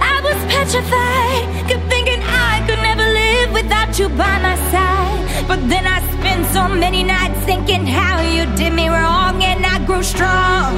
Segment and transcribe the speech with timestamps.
[0.00, 1.46] I was petrified.
[1.68, 5.46] Kept thinking I could never live without you by my side.
[5.46, 9.78] But then I spent so many nights thinking how you did me wrong, and I
[9.86, 10.72] grew strong.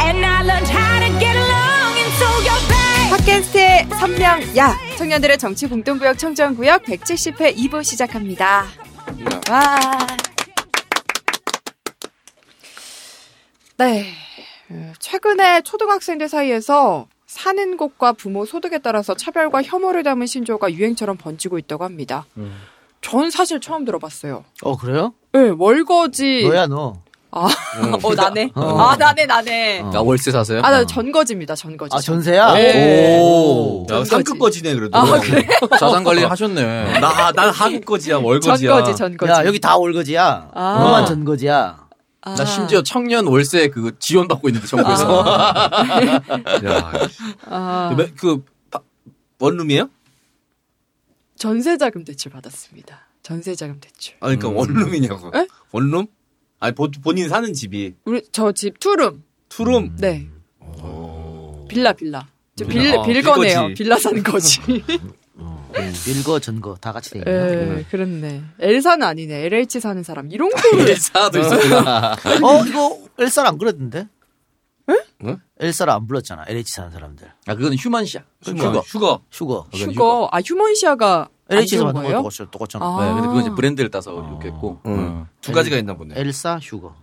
[0.00, 3.10] And I learned how to get along, and so you're back.
[3.10, 8.66] 팟캐스트의 선명 야 청년들의 정치 공동구역 청정구역 170회 2부 시작합니다.
[9.50, 10.06] 와.
[13.78, 14.12] 네.
[14.70, 21.58] 어, 최근에 초등학생들 사이에서 사는 곳과 부모 소득에 따라서 차별과 혐오를 담은 신조어가 유행처럼 번지고
[21.58, 22.26] 있다고 합니다.
[23.02, 24.44] 전 사실 처음 들어봤어요.
[24.62, 25.14] 어 그래요?
[25.32, 26.48] 네, 월거지.
[26.48, 26.94] 너야 너.
[27.30, 27.48] 아,
[28.02, 28.50] 어, 나네.
[28.56, 29.80] 아, 나네, 나네.
[29.82, 29.92] 어.
[29.94, 30.60] 아, 월세 사세요?
[30.64, 31.96] 아, 나 전거지입니다, 전거지.
[31.96, 32.54] 아 전세야?
[32.54, 33.20] 네.
[33.22, 33.86] 오.
[33.88, 34.98] 야, 상급 거지네 그래도.
[34.98, 35.46] 아, 그래?
[35.78, 36.98] 자산 관리 하셨네.
[36.98, 38.72] 나, 난 한국 거지야, 월 거지야.
[38.74, 39.30] 전거지, 전거지.
[39.32, 40.50] 야 여기 다 월거지야.
[40.52, 40.78] 아.
[40.82, 41.89] 너만 전거지야.
[42.22, 42.34] 아.
[42.34, 45.24] 나 심지어 청년 월세 그 지원 받고 있는데 정부에서.
[46.66, 46.92] 야,
[47.46, 48.80] 아, 그, 그 바-
[49.38, 49.88] 원룸이에요?
[51.36, 53.08] 전세자금 대출 받았습니다.
[53.22, 54.14] 전세자금 대출.
[54.20, 55.30] 아, 그러니까 원룸이냐고.
[55.36, 55.46] 에?
[55.72, 56.06] 원룸?
[56.58, 59.22] 아니 본, 본인 사는 집이 우리 저 집 투룸.
[59.48, 59.96] 투룸.
[59.96, 60.28] 네.
[61.68, 62.28] 빌라 빌라.
[62.56, 63.00] 저 빌, 빌라.
[63.00, 63.58] 어, 빌거네요.
[63.68, 63.74] 빌거지.
[63.82, 64.60] 빌라 사는 거지.
[66.06, 67.30] 일거 전거 다 같이 돼 있네.
[67.30, 68.42] 예, 그렇네.
[68.58, 69.44] 엘사는 아니네.
[69.46, 70.30] LH 사는 사람.
[70.30, 72.16] 이런 거를 엘사도 있었구나.
[72.42, 74.08] 어 이거 엘사를 안 그랬는데?
[75.24, 75.38] 응?
[75.60, 76.44] 엘사를 안 불렀잖아.
[76.48, 77.30] LH 사는 사람들.
[77.46, 78.22] 아, 그건 휴먼샷.
[78.44, 78.82] 휴거.
[78.86, 79.20] 휴거.
[79.30, 79.66] 휴거.
[79.72, 80.28] 휴거.
[80.32, 82.22] 아, 휴먼시아가 안 LH에서 만든 거 거예요?
[82.22, 82.50] 똑같잖아.
[82.50, 82.84] 똑같잖아.
[82.86, 83.04] 아.
[83.04, 84.80] 네, 근데 그건 이제 브랜드를 따서 이렇게 했고.
[84.86, 85.26] 응.
[85.40, 86.14] 두 가지가 있나 보네.
[86.16, 86.94] 엘사 휴거.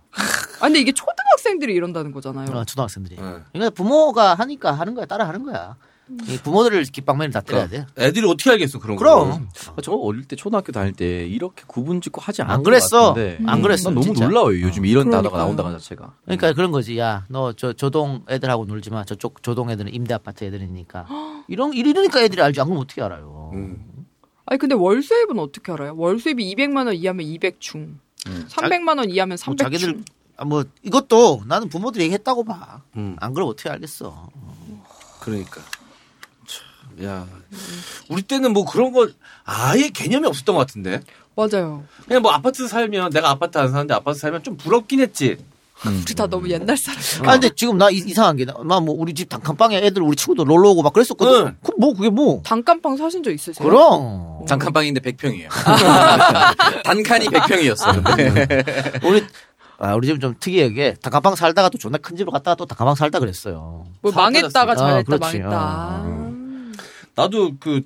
[0.60, 2.50] 아, 근데 이게 초등학생들이 이런다는 거잖아요.
[2.50, 3.16] 어, 초등학생들이.
[3.20, 3.44] 응.
[3.52, 5.06] 그러니까 부모가 하니까 하는 거야.
[5.06, 5.76] 따라 하는 거야.
[6.28, 7.86] 이 부모들을 깃방맨을 다 때려야 돼.
[7.98, 8.98] 애들이 어떻게 알겠어 그런 거.
[9.04, 12.88] 그럼 아, 저 어릴 때 초등학교 다닐 때 이렇게 구분 짓고 하지 않았던 안 그랬어.
[12.88, 13.38] 것 같은데.
[13.46, 14.24] 안 그랬어, 난 너무 진짜.
[14.26, 14.60] 놀라워요.
[14.62, 15.42] 요즘 이런 단어가 그러니까요.
[15.44, 16.14] 나온다는 자체가.
[16.24, 16.98] 그러니까 그런 거지.
[16.98, 19.04] 야, 너 저 조동 애들하고 놀지 마.
[19.04, 21.06] 저쪽 조동 애들은 임대 아파트 애들이니까.
[21.48, 22.60] 이런 이러니까 애들이 알지.
[22.60, 23.50] 안 그러면 어떻게 알아요?
[23.54, 23.84] 음.
[24.46, 25.94] 아니, 근데 월 수입은 어떻게 알아요?
[25.96, 27.96] 월 수입이 200만 원 이하면 200중.
[28.48, 29.58] 300만 원 이하면 뭐 300중.
[29.58, 30.02] 자기들
[30.38, 32.82] 아, 뭐 이것도 나는 부모들이 얘기했다고 봐.
[32.96, 33.16] 음.
[33.20, 34.28] 안 그러면 어떻게 알겠어?
[35.20, 35.60] 그러니까.
[36.98, 37.26] 참, 야.
[38.08, 39.08] 우리 때는 뭐 그런 거
[39.44, 41.00] 아예 개념이 없었던 것 같은데.
[41.36, 41.84] 맞아요.
[42.06, 45.36] 그냥 뭐 아파트 살면 내가 아파트 안 사는데 아파트 살면 좀 부럽긴 했지.
[45.86, 47.00] 우리 다 너무 옛날 사람.
[47.28, 50.44] 아 근데 지금 나 이- 이상한 게 나 뭐 우리 집 단칸방에 애들 우리 친구들
[50.44, 51.32] 놀러 오고 막 그랬었거든.
[51.46, 51.56] 응.
[51.62, 52.42] 그럼 뭐 그게 뭐?
[52.44, 53.64] 단칸방 사신 적 있으세요?
[53.68, 55.48] 그럼 단칸방인데 100평이에요.
[56.82, 59.04] 단칸이 100평이었어.
[59.04, 59.24] 우리
[59.78, 63.86] 아 우리 집좀 특이하게 단칸방 살다가 또 존나 큰 집으로 갔다가 또 단칸방 살다 그랬어요.
[64.02, 65.38] 뭐 망했다가 아, 잘했다 그렇지.
[65.38, 65.56] 망했다.
[65.56, 66.32] 아,
[67.18, 67.82] 나도 그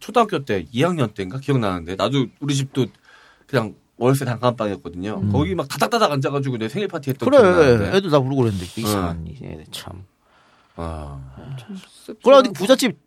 [0.00, 2.84] 초등학교 때 2학년 때인가 기억나는데 나도 우리 집도
[3.46, 5.32] 그냥 월세 단칸방이었거든요.
[5.32, 7.96] 거기 막 다닥다닥 앉아가지고 내 생일 파티 했던 그래 나는데.
[7.96, 10.04] 애들 다 부르고 그랬는데 이상한 애들 참.
[10.74, 11.18] 아.
[12.22, 12.98] 그래 어디 부잣집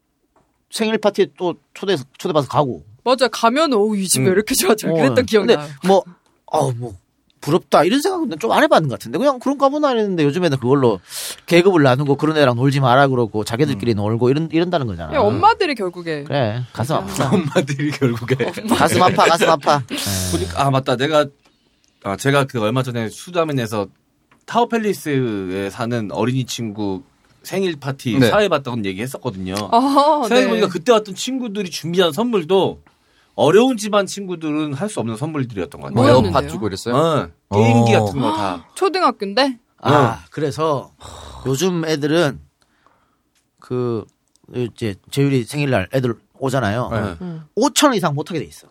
[0.72, 2.84] 생일 파티에 또 초대 초대받아서 가고.
[3.04, 4.32] 맞아 가면 오이 집왜 음.
[4.34, 4.74] 이렇게 좋아?
[4.74, 5.70] 저 어, 그랬던 기억 근데 나요.
[5.86, 6.04] 뭐,
[6.48, 6.96] 어, 뭐,
[7.42, 7.84] 부럽다.
[7.84, 9.18] 이런 생각은 좀 안 해봤는 것 같은데.
[9.18, 11.00] 그냥 그런가 보나 했는데 요즘에는 그걸로
[11.46, 15.10] 계급을 나누고 그런 애랑 놀지 마라 그러고 자기들끼리 놀고 이런, 이런다는 거잖아.
[15.10, 16.62] 그냥 엄마들이 결국에 그래.
[16.74, 17.30] 가슴 아프다.
[17.34, 18.36] 엄마들이 결국에.
[18.76, 19.82] 가슴 아파, 가슴 아파.
[20.32, 21.26] 보니까 아 맞다 내가
[22.04, 23.88] 아 제가 그 얼마 전에 수다맨에서
[24.46, 27.04] 타워팰리스에 사는 어린이 친구
[27.44, 28.30] 생일 파티 네.
[28.30, 29.56] 사회 봤다는 얘기 했었거든요.
[29.72, 32.82] 아, 생각해보니까 그때 왔던 친구들이 준비한 선물도
[33.40, 36.20] 어려운 집안 친구들은 할 수 없는 선물들이었던 것 같아요.
[36.22, 36.26] 뭐?
[36.28, 36.96] 에어팟 주고 그랬어요?
[36.96, 38.06] 어, 게임기 어.
[38.06, 38.66] 같은 거 다.
[38.76, 40.92] 초등학교인데 아, 그래서
[41.46, 42.40] 요즘 애들은
[43.60, 44.04] 그,
[44.54, 46.90] 이제 재율이 생일날 애들 오잖아요.
[47.20, 47.40] 네.
[47.56, 48.68] 5천 원 이상 못하게 돼 있어.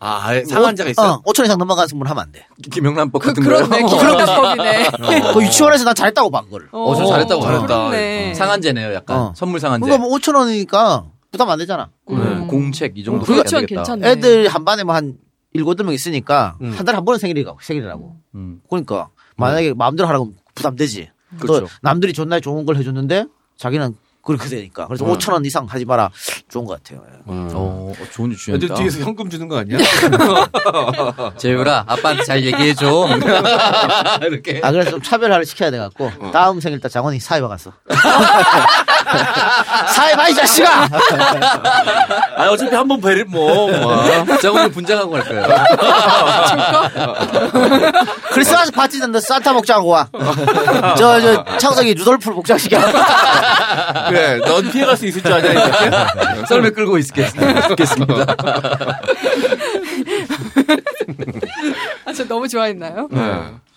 [0.00, 1.12] 아, 상한자가 있어요?
[1.12, 2.46] 어, 5천 원 이상 넘어가는 선물 하면 안 돼.
[2.70, 3.86] 김영란법 그 같은 그렇네 거요?
[3.86, 4.90] 김영란법이네.
[5.34, 6.68] 그 유치원에서 난 잘했다고 봐, 그걸.
[6.72, 8.34] 어, 저 잘했다고 잘했다.
[8.34, 9.16] 상한제네요, 약간.
[9.18, 9.32] 어.
[9.36, 9.84] 선물 상한제.
[9.84, 11.90] 그러니까 뭐 5천 원이니까 부담 안 되잖아.
[12.10, 12.46] 음.
[12.48, 13.24] 공책 이 정도.
[13.24, 13.60] 그렇죠.
[13.60, 14.08] 괜찮네.
[14.08, 15.18] 애들 한 반에 뭐한
[15.52, 16.72] 일곱 명 있으니까 음.
[16.72, 18.16] 한 달에 한 번은 생일이라고 생일이라고.
[18.34, 18.60] 음.
[18.68, 21.10] 그러니까 만약에 마음대로 하라고 부담되지.
[21.38, 21.60] 그렇죠.
[21.60, 23.26] 또 남들이 존나 좋은 걸 해줬는데
[23.56, 23.94] 자기는
[24.28, 24.86] 그렇게 되니까.
[24.86, 25.16] 그래서 어.
[25.16, 26.10] 5천 원 이상 하지 마라.
[26.50, 27.02] 좋은 것 같아요.
[27.08, 27.14] 예.
[27.24, 27.48] 어.
[27.54, 29.78] 어, 어, 좋은 애들 다 뒤에서 현금 주는 거 아니야?
[31.38, 33.08] 재율아, 아빠한테 잘 얘기해 줘.
[34.20, 34.60] 이렇게.
[34.62, 37.72] 아 그래서 좀 차별화를 시켜야 돼 갖고 다음 생일 때 장원이 사회봐 갔어.
[39.94, 40.88] 사회봐 이 자식아.
[42.36, 43.70] 아, 어차피 한번 배를 뭐.
[43.70, 44.36] 뭐.
[44.42, 45.46] 장훈이 분장하고 갈 거예요.
[48.32, 50.06] 크리스마스 파티는 너 산타 복장하고 와.
[50.98, 52.78] 저저 창석이 루돌프 복장 시켜.
[54.08, 56.46] 그래, 넌 피해갈 수 있을 줄 아냐, 이렇게?
[56.48, 57.30] 썰매 끌고 있겠,
[57.70, 58.36] 있겠습니다.
[62.04, 63.08] 아, 저 너무 좋아했나요?
[63.10, 63.20] 네.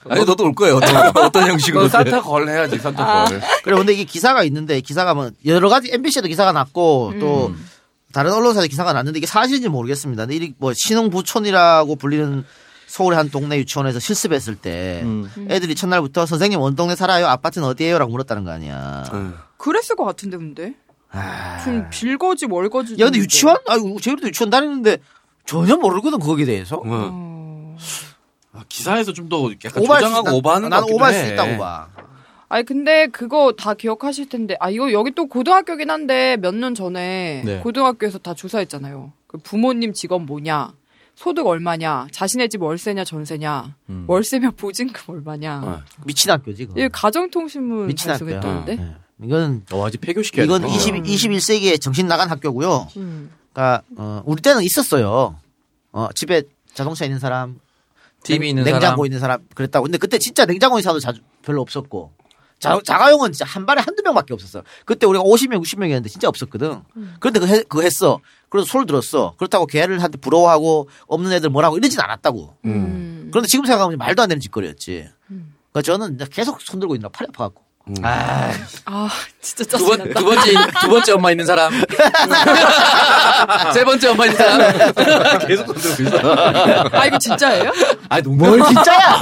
[0.10, 0.78] 아니 너도 올 거예요.
[0.78, 1.84] 어떤, 어떤 형식으로?
[1.84, 3.42] 너 산타 걸 해야지 산타 걸.
[3.64, 7.54] 그래 근데 이게 기사가 있는데 기사가 뭐 여러 가지 MBC에도 기사가 났고 또
[8.12, 10.26] 다른 언론사도 기사가 났는데 이게 사실인지 모르겠습니다.
[10.26, 12.44] 근데 이뭐 신흥부촌이라고 불리는
[12.88, 15.06] 서울의 한 동네 유치원에서 실습했을 때
[15.50, 17.28] 애들이 첫날부터 선생님 어느 동네 살아요?
[17.28, 19.04] 아파트는 어디예요?라고 물었다는 거 아니야.
[19.14, 19.34] 응.
[19.62, 20.74] 그랬을 것 같은데 근데.
[21.64, 22.94] 좀 빌거지 멀거지.
[23.00, 23.58] 야 근데 유치원?
[23.68, 24.98] 아유 쟤들도 유치원 다니는데
[25.46, 26.82] 전혀 모르거든 거기에 대해서.
[26.86, 27.76] 응.
[28.54, 29.84] 아, 기사에서 좀 더 약간.
[29.84, 31.34] 오버하는 것 나는 오버할 수 해.
[31.34, 31.88] 있다고 봐.
[32.50, 37.44] 아니 근데 그거 다 기억하실 텐데 아 이거 여기 또 고등학교긴 한데 몇 년 전에
[37.46, 37.60] 네.
[37.60, 39.14] 고등학교에서 다 조사했잖아요.
[39.28, 40.74] 그 부모님 직업 뭐냐,
[41.16, 44.04] 소득 얼마냐, 자신의 집 월세냐 전세냐, 음.
[44.08, 45.62] 월세면 보증금 얼마냐.
[45.64, 45.82] 어.
[46.06, 46.66] 미친 학교지.
[46.66, 46.82] 그거.
[46.84, 48.42] 이 가정통신문 미친 학교야.
[48.42, 48.76] 발송했다는데.
[48.84, 48.96] 네.
[49.24, 50.68] 이건 어, 아직 폐교시켜야 이건 돼.
[50.70, 52.88] 20, 21세기에 정신 나간 학교고요.
[52.98, 53.32] 음.
[53.54, 55.38] 그러니까 어, 우리 때는 있었어요.
[55.92, 57.60] 어, 집에 자동차 있는 사람,
[58.24, 59.06] TV 있는 냉장고 사람.
[59.06, 59.84] 있는 사람 그랬다고.
[59.84, 62.12] 근데 그때 진짜 냉장고 있는 사람도 자주 별로 없었고.
[62.60, 64.62] 자, 자가용은 진짜 한 발에 한두 명밖에 없었어.
[64.86, 66.82] 그때 우리가 50명, 60명이었는데 진짜 없었거든.
[67.20, 68.20] 그런데 그거, 해- 그거 했어.
[68.50, 69.34] 그래서 소를 들었어.
[69.38, 72.56] 그렇다고 걔를 한테 부러워하고 없는 애들 뭐라고 이러진 않았다고.
[72.66, 73.30] 음.
[73.32, 75.08] 그런데 지금 생각하면 말도 안 되는 짓거리였지.
[75.72, 77.64] 그러니까 저는 계속 손들고 있느라 팔이 아파갖고.
[78.04, 78.52] 아,
[78.86, 79.10] 아
[79.42, 80.14] 진짜 두, 번.
[80.14, 80.52] 두 번째,
[80.82, 81.72] 두 번째 엄마 있는 사람.
[83.74, 85.40] 세 번째 엄마 있는 사람.
[85.48, 86.18] 계속 있어.
[86.92, 87.72] 아 이거 진짜예요?
[88.10, 88.50] 아, 농담.
[88.50, 89.18] 뭘 진짜야?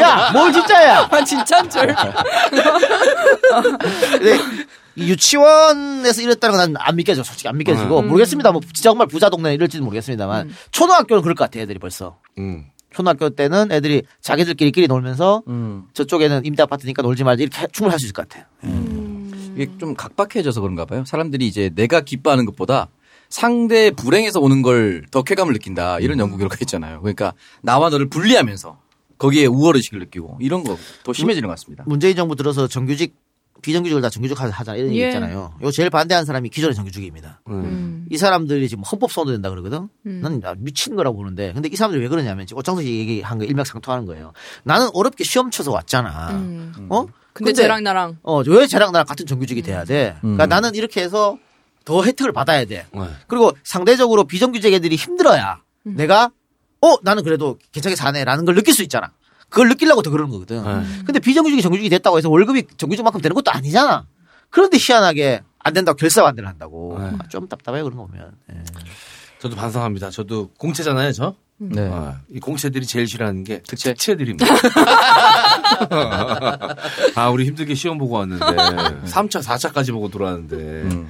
[0.00, 1.08] 야, 뭘 진짜야?
[1.10, 1.94] 아 진짜인 줄.
[4.94, 7.22] 이 유치원에서 이랬다는 건 난 안 믿겨져.
[7.22, 8.02] 솔직히 안 믿겨지고.
[8.02, 8.52] 모르겠습니다.
[8.52, 10.54] 뭐 진짜 정말 부자 동네 이럴지는 모르겠습니다만.
[10.70, 12.18] 초등학교는 그럴 것 같아, 애들이 벌써.
[12.38, 12.66] 응.
[12.92, 15.84] 초등학교 때는 애들이 자기들끼리끼리 놀면서 음.
[15.94, 18.46] 저쪽에는 임대 아파트니까 놀지 말지 이렇게 충분히 할 수 있을 것 같아.
[19.54, 21.04] 이게 좀 각박해져서 그런가 봐요.
[21.06, 22.88] 사람들이 이제 내가 기뻐하는 것보다
[23.28, 25.98] 상대 불행에서 오는 걸 더 쾌감을 느낀다.
[26.00, 27.00] 이런 연구 결과가 있잖아요.
[27.00, 28.78] 그러니까 나와 너를 분리하면서
[29.18, 31.84] 거기에 우월의식을 느끼고 이런 거 더 심해지는 것 같습니다.
[31.86, 33.14] 문재인 정부 들어서 정규직,
[33.60, 35.08] 비정규직을 다 정규직 하자 이런 얘기 예.
[35.08, 35.54] 있잖아요.
[35.60, 37.42] 이거 제일 반대하는 사람이 기존의 정규직입니다.
[37.48, 38.06] 음.
[38.10, 39.88] 이 사람들이 지금 헌법 소원도 된다 그러거든.
[40.02, 44.06] 난 미친 거라고 보는데, 근데 이 사람들이 왜 그러냐면 지금 오창석 씨 얘기한 거 일맥상통하는
[44.06, 44.32] 거예요.
[44.64, 46.30] 나는 어렵게 시험 쳐서 왔잖아.
[46.30, 46.86] 음.
[46.88, 47.06] 어?
[47.32, 50.16] 근데 쟤랑 나랑 어, 왜 쟤랑 나랑 같은 정규직이 돼야 돼?
[50.20, 50.48] 그러니까 음.
[50.48, 51.38] 나는 이렇게 해서
[51.84, 52.86] 더 혜택을 받아야 돼.
[52.92, 53.00] 네.
[53.26, 56.30] 그리고 상대적으로 비정규직 애들이 힘들어야 내가
[56.80, 59.12] 어 나는 그래도 괜찮게 사네라는 걸 느낄 수 있잖아.
[59.52, 60.64] 그걸 느끼려고 더 그러는 거거든.
[60.64, 60.82] 네.
[61.04, 64.06] 근데 비정규직이 정규직이 됐다고 해서 월급이 정규직만큼 되는 것도 아니잖아.
[64.48, 66.96] 그런데 희한하게 안 된다고 결사 반대를 한다고.
[66.98, 67.12] 네.
[67.18, 68.32] 아, 좀 답답해요 그런 거 보면.
[68.50, 68.62] 예.
[69.40, 70.08] 저도 반성합니다.
[70.08, 71.34] 저도 공채잖아요, 저.
[71.58, 71.82] 네.
[71.82, 73.92] 어, 이 공채들이 제일 싫어하는 게 특채?
[73.92, 74.46] 특채들입니다.
[77.14, 78.44] 아, 우리 힘들게 시험 보고 왔는데
[79.04, 81.08] 3차, 4차까지 보고 들어왔는데 음.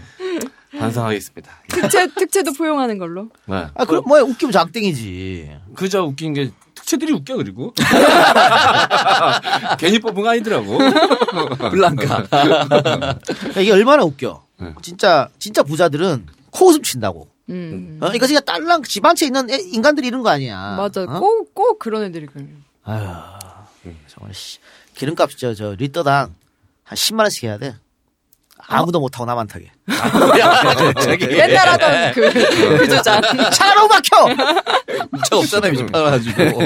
[0.78, 1.50] 반성하겠습니다.
[1.68, 3.28] 특채 특채도 포용하는 걸로.
[3.46, 3.66] 네.
[3.74, 5.58] 아 그럼 뭐야 웃기면 장땡이지.
[5.74, 6.50] 그저 웃긴 게
[6.82, 7.72] 특채들이 웃겨 그리고
[9.78, 10.78] 괜히 뽑은 거 아니더라고.
[11.70, 12.24] 블랑카.
[12.28, 13.18] 그러니까
[13.60, 14.44] 이게 얼마나 웃겨.
[14.60, 14.74] 네.
[14.82, 17.28] 진짜 진짜 부자들은 코웃음 친다고.
[17.48, 17.98] 음.
[18.00, 18.08] 어?
[18.14, 20.76] 이거 진짜 딸랑 집 한 채 있는 애- 인간들이 이런 거 아니야.
[20.76, 21.02] 맞아.
[21.02, 21.20] 어?
[21.20, 22.46] 꼭꼭 그런 애들이 그래.
[22.84, 23.04] 아유,
[24.08, 24.58] 정말 씨.
[24.94, 26.34] 기름값 저, 저 리터당
[26.84, 27.74] 한 10만 원씩 해야 돼.
[28.72, 29.70] 아무도 못 타고 나만 타게.
[31.36, 32.32] 맨날 하던 그,
[32.78, 33.20] 그 주장.
[33.52, 34.34] 차로 막혀.
[35.28, 35.72] 차 없잖아요.
[35.72, 36.60] 이제 팔아가지고.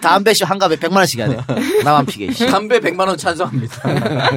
[0.00, 1.38] 담배 쇼한 갑에 100만 원씩 해야 돼.
[1.82, 2.32] 나만 피게.
[2.32, 2.46] 씨.
[2.46, 3.82] 담배 100만 원 찬성합니다.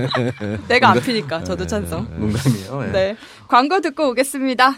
[0.67, 2.07] 내가 안 피니까 저도 찬성.
[2.17, 2.83] 농담이에요.
[2.87, 2.91] 예.
[2.91, 3.15] 네.
[3.47, 4.75] 광고 듣고 오겠습니다.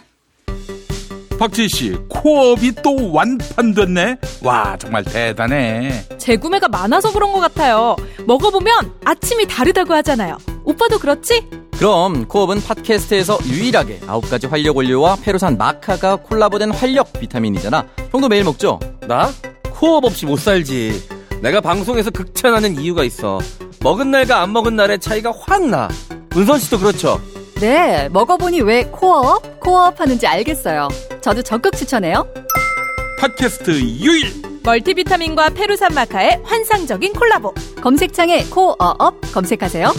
[1.39, 4.17] 박지희 씨, 코업이 또 완판됐네.
[4.43, 5.91] 와, 정말 대단해.
[6.19, 7.95] 재구매가 많아서 그런 것 같아요.
[8.27, 10.37] 먹어보면 아침이 다르다고 하잖아요.
[10.63, 11.47] 오빠도 그렇지?
[11.77, 17.87] 그럼 코업은 팟캐스트에서 유일하게 9가지 활력 원료와 페루산 마카가 콜라보된 활력 비타민이잖아.
[18.11, 18.79] 형도 매일 먹죠?
[19.07, 19.31] 나?
[19.71, 21.21] 코업 없이 못 살지.
[21.41, 23.39] 내가 방송에서 극찬하는 이유가 있어.
[23.79, 25.87] 먹은 날과 안 먹은 날의 차이가 확 나.
[26.35, 27.19] 은선 씨도 그렇죠?
[27.55, 30.87] 네, 먹어보니 왜 코어업, 코어업 하는지 알겠어요.
[31.21, 32.27] 저도 적극 추천해요.
[33.19, 34.31] 팟캐스트 유일.
[34.63, 37.53] 멀티비타민과 페루산 마카의 환상적인 콜라보.
[37.81, 39.91] 검색창에 코어업 검색하세요.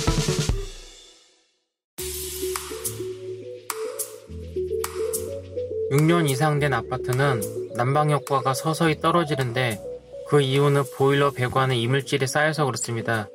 [5.92, 7.42] 육년 이상 된 아파트는
[7.76, 9.78] 난방 효과가 서서히 떨어지는데
[10.26, 13.28] 그 이유는 보일러 배관에 이물질이 쌓여서 그렇습니다.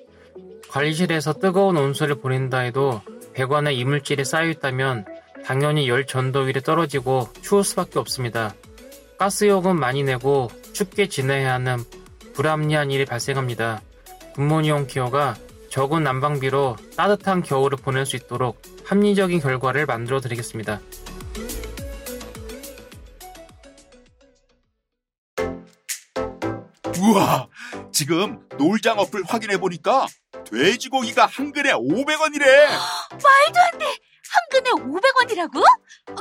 [0.68, 3.00] 관리실에서 뜨거운 온수를 보낸다 해도
[3.34, 5.06] 배관에 이물질이 쌓여 있다면
[5.46, 8.56] 당연히 열 전도율이 떨어지고 추울 수밖에 없습니다.
[9.20, 11.78] 가스요금 많이 내고 춥게 지내야 하는
[12.34, 13.82] 불합리한 일이 발생합니다.
[14.34, 15.36] 굿모니홈 케어가
[15.70, 20.82] 적은 난방비로 따뜻한 겨울을 보낼 수 있도록 합리적인 결과를 만들어 드리겠습니다.
[27.08, 27.48] 우와,
[27.94, 30.08] 지금 놀장 어플 확인해 보니까
[30.46, 32.44] 돼지고기가 한 근에 500원이래.
[33.12, 33.86] 말도 안 돼.
[34.30, 35.64] 한 근에 500원이라고?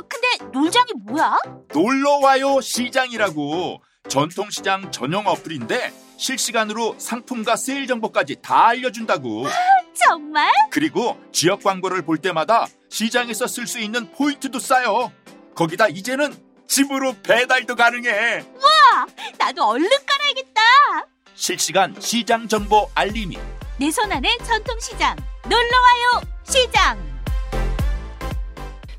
[0.07, 1.39] 근데 놀장이 뭐야?
[1.73, 9.43] 놀러 와요 시장이라고 전통시장 전용 어플인데 실시간으로 상품과 세일 정보까지 다 알려준다고.
[9.93, 10.49] 정말?
[10.71, 15.11] 그리고 지역 광고를 볼 때마다 시장에서 쓸 수 있는 포인트도 쌓여.
[15.53, 16.33] 거기다 이제는
[16.67, 18.45] 집으로 배달도 가능해.
[18.61, 19.07] 와,
[19.37, 20.61] 나도 얼른 깔아야겠다.
[21.35, 23.37] 실시간 시장 정보 알림이.
[23.79, 25.15] 내 손안의 전통시장.
[25.43, 27.06] 놀러와요, 시장.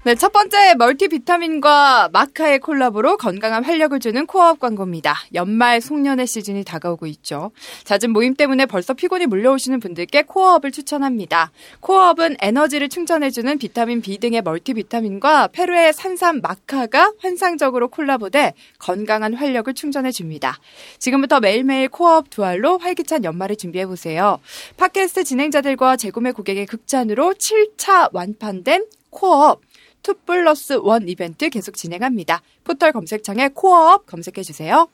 [0.09, 5.15] 네, 첫 번째 멀티비타민과 마카의 콜라보로 건강한 활력을 주는 코어업 광고입니다.
[5.35, 7.51] 연말 송년회 시즌이 다가오고 있죠.
[7.85, 11.53] 잦은 모임 때문에 벌써 피곤이 몰려오시는 분들께 코어업을 추천합니다.
[11.81, 20.59] 코어업은 에너지를 충전해주는 비타민 B 등의 멀티비타민과 페루의 산삼 마카가 환상적으로 콜라보돼 건강한 활력을 충전해줍니다.
[20.99, 24.41] 지금부터 매일매일 코어업 두 알로 활기찬 연말을 준비해보세요.
[24.79, 29.61] 팟캐스트 진행자들과 재구매 고객의 극찬으로 7차 완판된 코어업
[30.07, 32.43] 2 플러스 1 이벤트 계속 진행합니다.
[32.65, 34.89] 포털 검색창에 코어업 검색해 주세요.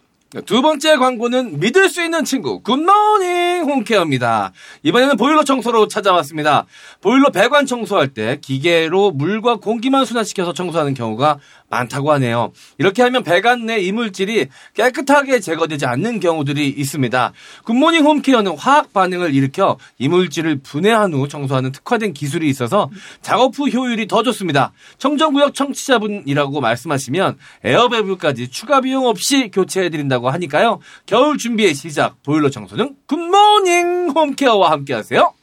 [0.46, 4.52] 두 번째 광고는 믿을 수 있는 친구 굿모닝 홈케어입니다.
[4.82, 6.66] 이번에는 보일러 청소로 찾아왔습니다.
[7.00, 11.38] 보일러 배관 청소할 때 기계로 물과 공기만 순환시켜서 청소하는 경우가
[11.74, 12.52] 많다고 하네요.
[12.78, 17.32] 이렇게 하면 배관 내 이물질이 깨끗하게 제거되지 않는 경우들이 있습니다.
[17.64, 22.90] 굿모닝 홈케어는 화학 반응을 일으켜 이물질을 분해한 후 청소하는 특화된 기술이 있어서
[23.22, 24.72] 작업 후 효율이 더 좋습니다.
[24.98, 30.80] 청정구역 청취자분이라고 말씀하시면 에어밸브까지 추가 비용 없이 교체해드린다고 하니까요.
[31.06, 35.34] 겨울 준비의 시작 보일러 청소는 굿모닝 홈케어와 함께하세요.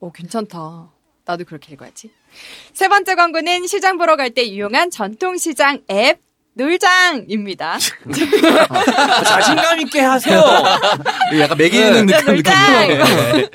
[0.00, 0.90] 오, 괜찮다.
[1.24, 2.10] 나도 그렇게 읽어야지.
[2.72, 6.18] 세 번째 광고는 시장 보러 갈 때 유용한 전통시장 앱
[6.54, 7.78] 놀장입니다.
[9.24, 10.42] 자신감 있게 하세요.
[11.38, 12.16] 약간 매기는 네.
[12.16, 12.88] 느낌 놀장!
[12.88, 13.48] 느낌이에요.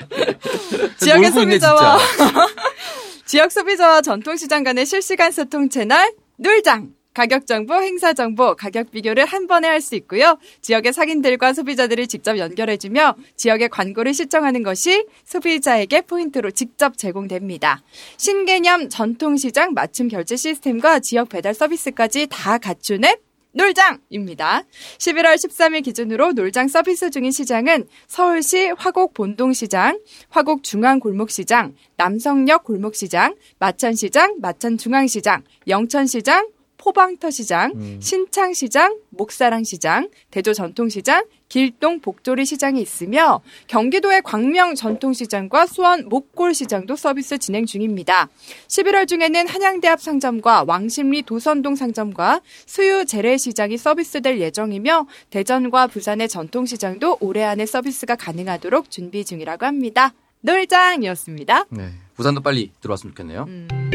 [0.98, 1.98] 지역의 소비자와
[3.26, 6.90] 지역 소비자와 전통시장 간의 실시간 소통 채널 놀장.
[7.14, 10.38] 가격 정보, 행사 정보, 가격 비교를 한 번에 할 수 있고요.
[10.60, 17.82] 지역의 상인들과 소비자들을 직접 연결해주며 지역의 광고를 시청하는 것이 소비자에게 포인트로 직접 제공됩니다.
[18.16, 23.20] 신개념 전통시장 맞춤 결제 시스템과 지역 배달 서비스까지 다 갖춘 앱
[23.52, 24.62] 놀장입니다.
[24.98, 29.98] 11월 13일 기준으로 놀장 서비스 중인 시장은 서울시 화곡 본동시장,
[30.30, 36.48] 화곡 중앙골목시장, 남성역 골목시장, 마천시장, 마천중앙시장, 영천시장,
[36.82, 44.74] 포방터 시장, 신창 시장, 목사랑 시장, 대조 전통 시장, 길동 복조리 시장이 있으며 경기도의 광명
[44.74, 48.28] 전통시장과 수원 목골 시장도 서비스 진행 중입니다.
[48.66, 57.18] 11월 중에는 한양대 앞 상점과 왕십리 도선동 상점과 수유 재래시장이 서비스될 예정이며 대전과 부산의 전통시장도
[57.20, 60.14] 올해 안에 서비스가 가능하도록 준비 중이라고 합니다.
[60.40, 61.66] 놀장이었습니다.
[61.70, 61.90] 네.
[62.16, 63.91] 부산도 빨리 들어왔으면 좋겠네요.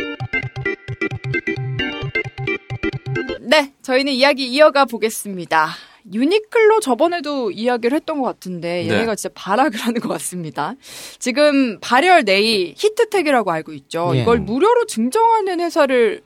[3.48, 5.70] 네, 저희는 이야기 이어가 보겠습니다.
[6.14, 8.90] 유니클로 저번에도 이야기를 했던 것 같은데 네.
[8.94, 10.74] 얘네가 진짜 발악을 하는 것 같습니다.
[11.18, 14.12] 지금 발열 네이 히트텍이라고 알고 있죠.
[14.16, 14.22] 예.
[14.22, 16.22] 이걸 무료로 증정하는 회사를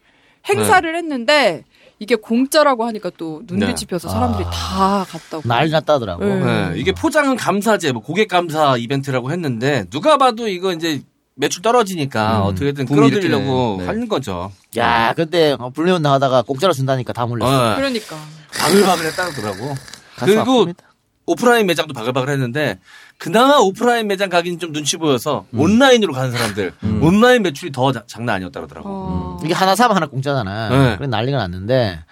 [0.50, 1.64] 행사를 했는데
[2.00, 3.68] 이게 공짜라고 하니까 또눈 네.
[3.68, 5.48] 뒤집혀서 사람들이 다 갔다고.
[5.48, 6.26] 난리 났다더라고.
[6.26, 6.40] 네.
[6.40, 11.04] 네, 이게 포장은 감사제, 뭐 고객 감사 이벤트라고 했는데 누가 봐도 이거 이제
[11.42, 13.86] 매출 떨어지니까 어떻게든 붐이 끌어들이려고 네.
[13.88, 14.52] 하는 거죠.
[14.78, 17.72] 야, 근데 어, 불리면 나가다가 공짜로 준다니까 다 몰랐어.
[17.74, 18.16] 어, 그러니까.
[18.54, 19.76] 바글바글 했다더라고.
[20.18, 20.78] 가슴 그리고 아픕니다.
[21.26, 22.80] 오프라인 매장도 바글바글 했는데
[23.18, 28.36] 그나마 오프라인 매장 가기는 좀 눈치 보여서 온라인으로 가는 사람들 온라인 매출이 더 자- 장난
[28.36, 28.90] 아니었다 그러더라고.
[28.90, 29.40] 어.
[29.44, 30.70] 이게 하나 사면 하나 공짜잖아.
[30.70, 30.98] 네.
[30.98, 32.04] 그래 난리가 났는데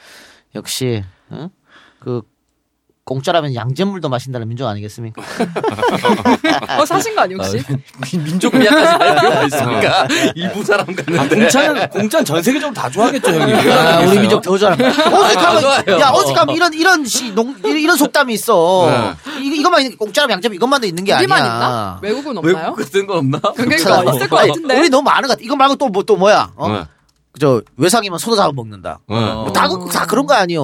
[0.56, 1.50] 역시 어?
[2.00, 2.22] 그
[3.14, 5.20] 공짜라면 양잿물도 마신다는 민족 아니겠습니까?
[6.80, 7.60] 어 사신 거 아니 혹시?
[8.14, 10.08] 민- 민족 미약하지 말 필요가 있습니까?
[10.36, 11.36] 일부 사람 아, 같는데.
[11.36, 13.72] 공짜는 공짜는 전 세계적으로 다 좋아하겠죠 형님.
[13.72, 14.88] 아, 우리 민족 더 잘한다.
[14.88, 16.00] 어색하면 좋아요.
[16.00, 19.16] 야 어색하면 이런 이런 시 농 이런, 속담이 있어.
[19.42, 21.24] 이, 이것만 공짜라면 양잿물 이것만 더 있는 게 아니야.
[21.38, 22.00] 있나?
[22.04, 22.56] 외국은 없나요?
[22.56, 23.40] 외국 같은 건 없나?
[23.56, 24.04] 그러니까.
[24.14, 24.78] 있을 것 아니, 같은데.
[24.80, 25.42] 우리 너무 많은 것 같아.
[25.44, 26.52] 이거 말고 또 뭐 또 뭐야?
[26.56, 26.70] 어?
[26.70, 26.84] 네.
[27.40, 29.00] 저 외상이면 소도 잡아 먹는다.
[29.08, 29.16] 네.
[29.16, 30.62] 뭐 다, 그- 다 그런 거 아니요.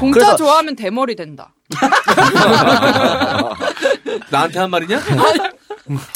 [0.00, 1.52] 공짜 그래서- 좋아하면 대머리 된다.
[4.30, 5.00] 나한테 한 말이냐?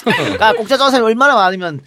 [0.04, 1.80] 그러니까 공짜 좋아하는 사람이 얼마나 많으면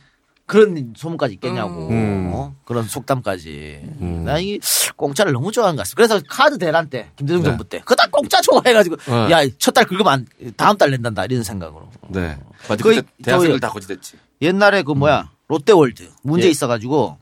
[0.46, 1.90] 그런 소문까지 있겠냐고.
[1.90, 2.32] 음.
[2.34, 2.56] 어?
[2.66, 3.82] 그런 속담까지.
[4.26, 4.60] 나 이
[4.96, 5.94] 공짜를 너무 좋아하는 것 같아.
[5.96, 7.50] 그래서 카드 대란 때, 김대중 네.
[7.50, 7.82] 정부 때.
[7.86, 9.32] 그다 공짜 좋아해가지고, 네.
[9.32, 10.26] 야, 첫 달 긁으면 안,
[10.56, 11.26] 다음 달 낸단다.
[11.26, 11.90] 이런 생각으로.
[12.10, 12.38] 네.
[12.68, 12.84] 맞아.
[12.84, 14.14] 거의- 그때 대학생들 다 거짓됐지.
[14.42, 16.10] 옛날에 그 뭐야, 롯데월드.
[16.24, 16.52] 문제 예.
[16.52, 17.18] 있어가지고,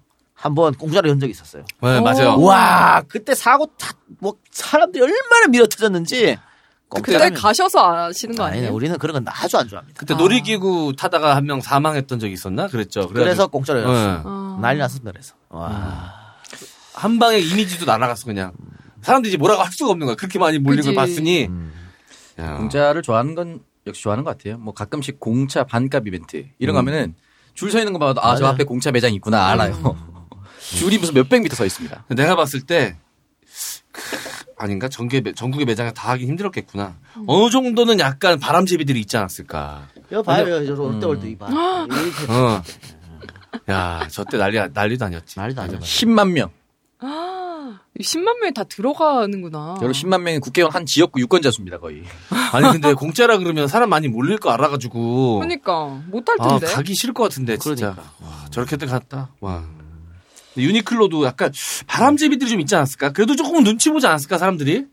[0.46, 1.66] 한번 공짜로 연 적이 있었어요.
[1.82, 2.40] 네, 맞아요.
[2.40, 6.38] 와, 그때 사고 다, 뭐, 사람들이 얼마나 밀어 터졌는지,
[6.88, 8.44] 그때 가셔서 아시는 거.
[8.44, 8.72] 아니에요?
[8.72, 10.00] 우리는 그런 건 아주 안 좋아합니다.
[10.00, 12.68] 그때 놀이기구 타다가 한 명 사망했던 적이 있었나?
[12.68, 13.08] 그랬죠.
[13.08, 13.86] 그래서 공짜로 네.
[13.86, 14.22] 열었어.
[14.24, 14.60] 어.
[14.62, 15.12] 난리 났습니다.
[15.12, 15.34] 그래서.
[15.50, 16.14] 와.
[16.94, 18.54] 한 방에 이미지도 날아갔어 그냥.
[19.02, 20.16] 사람들이 이제 뭐라고 할 수가 없는 거야.
[20.16, 20.96] 그렇게 많이 몰린 걸 그지.
[20.96, 21.46] 봤으니.
[21.48, 21.74] 음.
[22.40, 22.58] 야.
[22.58, 24.60] 공짜를 좋아하는 건 역시 좋아하는 것 같아요.
[24.60, 26.88] 뭐 가끔씩 공차 반값 이벤트 이런 거 음.
[26.88, 27.16] 하면은
[27.56, 28.46] 줄 서 있는 거 봐도 아 저.
[28.46, 30.14] 앞에 공차 매장 있구나 알아요.
[30.74, 32.06] 줄이 무슨 몇백 미터 서 있습니다.
[32.10, 32.98] 내가 봤을 때
[33.92, 34.02] 크,
[34.58, 36.96] 아닌가 전국의 매- 전국의 매장에 다 하기 힘들었겠구나.
[37.28, 39.88] 어느 정도는 약간 바람잡이들이 있지 않았을까.
[40.12, 40.66] 이거 봐요.
[40.66, 41.48] 저 롯데월드 이봐.
[41.88, 42.62] 이렇게 어.
[43.70, 45.40] 야, 저 때 난리 난리도 아니었지.
[45.40, 45.80] 난리도 아니야.
[45.80, 46.50] 10만 명.
[47.00, 49.76] 아, 10만 명이 다 들어가는구나.
[49.82, 52.04] 여러 10만 명이 국회의원 한 지역구 유권자 수입니다 거의.
[52.52, 55.40] 아니 근데 공짜라 그러면 사람 많이 몰릴 거 알아가지고.
[55.40, 56.68] 그러니까 못할 아, 텐데.
[56.74, 57.92] 가기 싫을 것 같은데 진짜.
[57.94, 58.14] 그러니까.
[58.22, 59.30] 와, 저렇게들 갔다.
[59.40, 59.64] 와.
[60.56, 61.52] 근데 유니클로도 약간
[61.88, 63.12] 바람제비들이 좀 있지 않았을까?
[63.12, 64.86] 그래도 조금은 눈치 보지 않았을까 사람들이?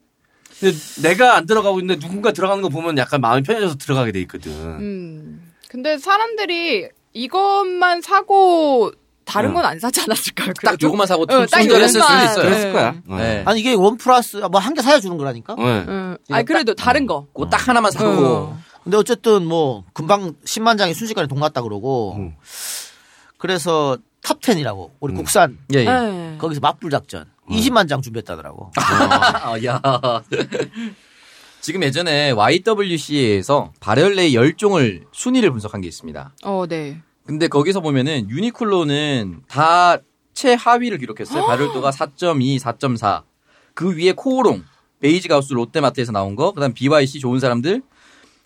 [0.60, 4.52] 근데 내가 안 들어가고 있는데 누군가 들어가는 거 보면 약간 마음이 편해져서 들어가게 돼 있거든.
[4.52, 5.52] 음.
[5.68, 8.92] 근데 사람들이 이것만 사고
[9.24, 10.48] 다른 건 안 사지 않았을까요?
[10.62, 10.86] 딱 그래도?
[10.88, 12.24] 요것만 사고 어, 딱 충전했을 수도 요것만.
[12.24, 12.44] 있어요.
[12.44, 12.72] 그랬을 네.
[12.72, 12.94] 거야.
[13.18, 13.42] 네.
[13.46, 15.54] 아니 이게 원 플러스 뭐 한 개 사야 주는 거라니까.
[15.56, 15.84] 네.
[15.88, 16.16] 응.
[16.30, 17.26] 아니 그래도 다른 거.
[17.32, 18.62] 그거 딱 하나만 사고 어.
[18.84, 22.34] 근데 어쨌든 뭐 금방 10만 장이 순식간에 동났다 그러고 음.
[23.38, 25.84] 그래서 탑10이라고 우리 국산 예, 예.
[25.84, 26.36] 네.
[26.38, 28.70] 거기서 맞불 작전 20만 장 준비했다더라고.
[28.76, 29.80] 아, 야.
[31.60, 36.34] 지금 예전에 YWC에서 발열내의 열 종을 순위를 분석한 게 있습니다.
[36.44, 37.00] 어, 네.
[37.24, 39.98] 근데 거기서 보면은 유니클로는 다
[40.34, 41.46] 최하위를 기록했어요.
[41.46, 43.22] 발열도가 4.2, 4.4.
[43.74, 44.64] 그 위에 코오롱,
[45.00, 47.82] 베이직하우스 롯데마트에서 나온 거, 그다음 BYC 좋은 사람들,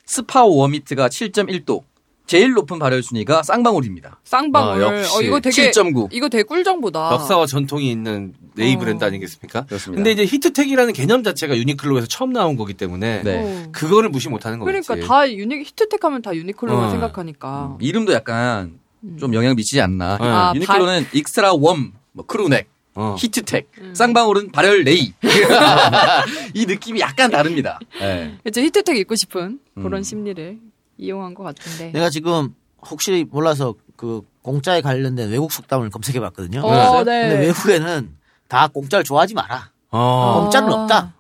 [0.05, 1.83] 스파오 웜히트가 7.1도.
[2.27, 4.21] 제일 높은 발열 순위가 쌍방울입니다.
[4.25, 4.85] 쌍방울.
[4.85, 5.17] 아, 역시.
[5.17, 6.09] 어, 이거 되게 7.9.
[6.13, 7.13] 이거 되게 꿀정보다.
[7.13, 8.79] 역사와 전통이 있는 내의 어.
[8.79, 9.65] 브랜드 아니겠습니까?
[9.67, 10.03] 그렇습니다.
[10.03, 13.37] 근데 이제 히트텍이라는 개념 자체가 유니클로에서 처음 나온 거기 때문에 네.
[13.39, 13.69] 어.
[13.73, 14.87] 그거를 무시 못하는 거겠지.
[14.89, 16.91] 그러니까 다 유니 히트텍 하면 다 유니클로만 어.
[16.91, 17.79] 생각하니까.
[17.81, 18.79] 이름도 약간
[19.21, 20.19] 좀 영향 미치지 않나.
[20.19, 20.27] 네.
[20.27, 23.15] 아, 유니클로는 extra warm, 뭐 crew neck, 어.
[23.19, 23.95] 히트텍, 음.
[23.95, 25.13] 쌍방울은 발열 내의.
[26.55, 27.79] 이 느낌이 약간 다릅니다.
[28.01, 28.37] 네.
[28.45, 30.03] 이제 히트텍 입고 싶은 그런 음.
[30.03, 30.59] 심리를
[30.99, 31.91] 이용한 것 같은데.
[31.93, 32.55] 내가 지금
[32.89, 36.61] 혹시 몰라서 그 공짜에 관련된 외국 속담을 검색해 봤거든요.
[36.61, 37.29] 어, 네.
[37.29, 38.17] 근데 외국에는
[38.49, 39.71] 다 공짜를 좋아하지 마라.
[39.91, 40.41] 어.
[40.43, 40.83] 공짜는 아.
[40.83, 41.13] 없다.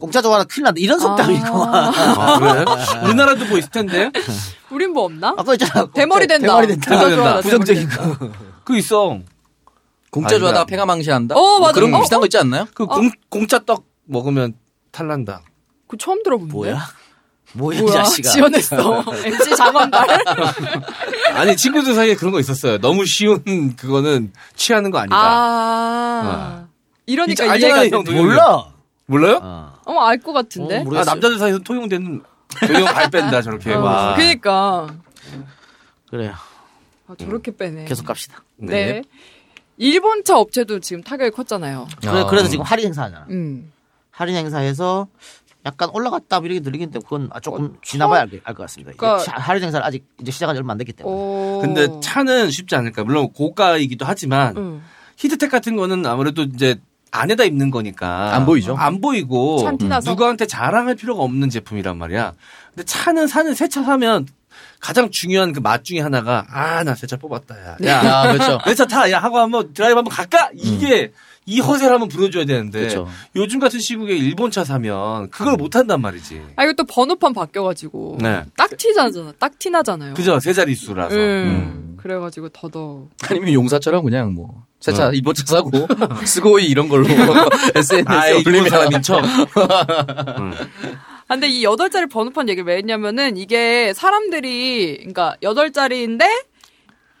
[0.00, 0.80] 공짜 좋아하면 큰일 난다.
[0.80, 1.64] 이런 속담이 있고.
[1.64, 2.64] 아, 그래?
[3.04, 4.10] 우리나라도 뭐 있을 텐데.
[4.70, 5.34] 우린 뭐 없나?
[5.36, 5.86] 아까 있잖아.
[5.94, 6.48] 대머리 된다.
[6.48, 6.90] 대머리 된다.
[6.90, 7.08] 된다.
[7.08, 7.40] 된다.
[7.40, 8.30] 부정적인 거.
[8.64, 9.20] 그 있어.
[10.10, 10.38] 공짜 아니다.
[10.40, 11.36] 좋아하다가 폐가 망신한다?
[11.36, 11.72] 어, 뭐 맞아.
[11.74, 12.20] 그런 거 어, 비슷한 어?
[12.20, 12.66] 거 있지 않나요?
[12.74, 14.54] 그 공, 공짜 떡 먹으면
[14.90, 15.42] 탈난다.
[15.86, 16.52] 그 처음 들어보는데.
[16.52, 16.80] 뭐야?
[17.54, 18.02] 뭐야, 이 뭐야?
[18.04, 18.30] 자식아.
[18.30, 19.04] 지원했어.
[19.24, 20.06] MC 장원발.
[21.34, 22.78] 아니 친구들 사이에 그런 거 있었어요.
[22.78, 25.16] 너무 쉬운 그거는 취하는 거 아니다.
[25.18, 26.66] 아.
[27.06, 28.12] 이러니까 진짜 이해가 돼.
[28.12, 28.66] 몰라.
[29.06, 29.40] 몰라요?
[29.42, 29.72] 어.
[29.84, 30.78] 어, 알 것 같은데.
[30.78, 31.04] 어, 아.
[31.04, 32.22] 남자들 사이에서 통용되는
[32.66, 33.74] 조용 발 뺀다 저렇게.
[33.74, 34.14] 어, 와.
[34.14, 34.86] 그니까.
[36.10, 36.32] 그래요.
[37.08, 37.84] 아, 저렇게 빼네.
[37.86, 38.42] 계속 갑시다.
[38.56, 39.02] 네.
[39.78, 41.88] 일본차 업체도 지금 타격이 컸잖아요.
[42.00, 42.26] 그래, 아.
[42.26, 43.26] 그래 서 지금 할인 행사 하잖아.
[43.30, 43.72] 음.
[44.10, 45.08] 할인 행사에서
[45.64, 48.90] 약간 올라갔다 뭐 이렇게 들리긴데 그건 아, 조금 지나봐야 알 것 같습니다.
[48.90, 51.14] 이게 그러니까- 차- 할인 행사를 아직 이제 시작한 지 얼마 안 됐기 때문에.
[51.16, 51.60] 어.
[51.62, 53.04] 근데 차는 쉽지 않을까.
[53.04, 54.82] 물론 고가이기도 하지만 응.
[55.16, 56.76] 히트텍 같은 거는 아무래도 이제
[57.12, 58.74] 안에다 입는 거니까 안 보이죠.
[58.76, 59.68] 안 보이고.
[60.04, 62.32] 누구한테 자랑할 필요가 없는 제품이란 말이야.
[62.74, 64.26] 근데 차는 사는 새 차 사면
[64.80, 67.76] 가장 중요한 그 맛 중에 하나가 아 나 새 차 뽑았다 야.
[67.84, 68.58] 야 아, 그렇죠.
[68.66, 69.08] 내 차 타.
[69.12, 70.50] 야 하고 한번 드라이브 한번 갈까?
[70.54, 71.12] 이게
[71.44, 73.08] 이 허세를 한번 불어줘야 되는데 그렇죠.
[73.34, 76.40] 요즘 같은 시국에 일본 차 사면 그걸 못 한단 말이지.
[76.56, 78.18] 아, 이거 또 번호판 바뀌어가지고.
[78.20, 78.44] 네.
[78.56, 79.32] 딱 티나잖아.
[79.38, 80.14] 딱 티나잖아요.
[80.14, 80.38] 그죠?
[80.38, 81.16] 세 자릿수라서.
[81.16, 81.96] 음.
[82.00, 83.08] 그래가지고 더더.
[83.28, 85.12] 아니면 용사처럼 그냥 뭐 새차 어.
[85.12, 85.70] 일본 차 사고
[86.24, 87.06] すごい 이런 걸로
[87.74, 89.22] SNS에 아, 올리면 사람인 척.
[89.24, 90.50] 아,
[91.28, 96.26] 근데 이 여덟 자리 번호판 얘기를 왜 했냐면은 이게 사람들이, 그러니까 여덟 자리인데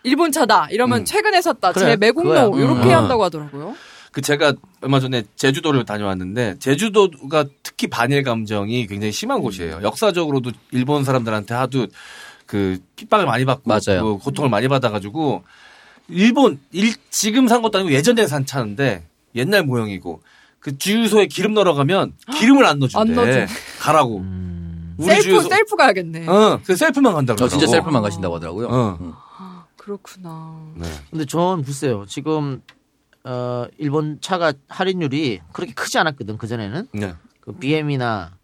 [0.04, 0.68] 일본 차다.
[0.70, 1.04] 이러면 음.
[1.04, 1.72] 최근에 샀다.
[1.72, 2.58] 그래, 제 매국노.
[2.58, 2.94] 이렇게 음.
[2.94, 3.74] 한다고 하더라고요.
[4.12, 9.80] 그 제가 얼마 전에 제주도를 다녀왔는데 제주도가 특히 반일 감정이 굉장히 심한 곳이에요.
[9.82, 11.86] 역사적으로도 일본 사람들한테 하도
[12.46, 14.18] 그 핍박을 많이 받고 맞아요.
[14.18, 15.44] 그 고통을 많이 받아가지고
[16.08, 20.20] 일본 일 지금 산 것도 아니고 예전에 산 차인데 옛날 모형이고
[20.60, 23.00] 그 주유소에 기름 넣으러 가면 기름을 안 넣어준대.
[23.00, 23.52] 안 넣어줘.
[23.80, 24.18] 가라고.
[24.18, 24.94] 음.
[24.98, 26.28] 우리 셀프, 주유소 셀프 가야겠네.
[26.28, 27.38] 어, 그 셀프만 간다고.
[27.38, 27.84] 저 진짜 그러더라고.
[27.84, 28.66] 셀프만 가신다고 하더라고요.
[28.68, 28.98] 어.
[29.00, 29.12] 음.
[29.78, 30.54] 그렇구나.
[30.76, 30.86] 네.
[31.10, 32.04] 근데 전 글쎄요.
[32.06, 32.62] 지금
[33.24, 37.14] 어 일본 차가 할인율이 그렇게 크지 않았거든 그 전에는 네.
[37.40, 38.36] 그 BM이나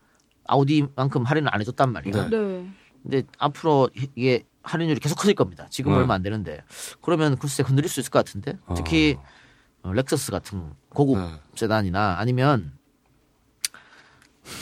[0.47, 2.29] 아우디만큼 할인을 안 해줬단 말이야.
[2.29, 2.37] 네.
[2.39, 2.71] 네.
[3.03, 5.67] 근데 앞으로 이게 할인율이 계속 커질 겁니다.
[5.71, 5.99] 지금 네.
[5.99, 6.63] 얼마 안 되는데
[7.03, 9.17] 그러면 글쎄 흔들릴 수 있을 것 같은데 특히
[9.83, 11.41] 어, 렉서스 같은 고급 네.
[11.55, 12.73] 세단이나 아니면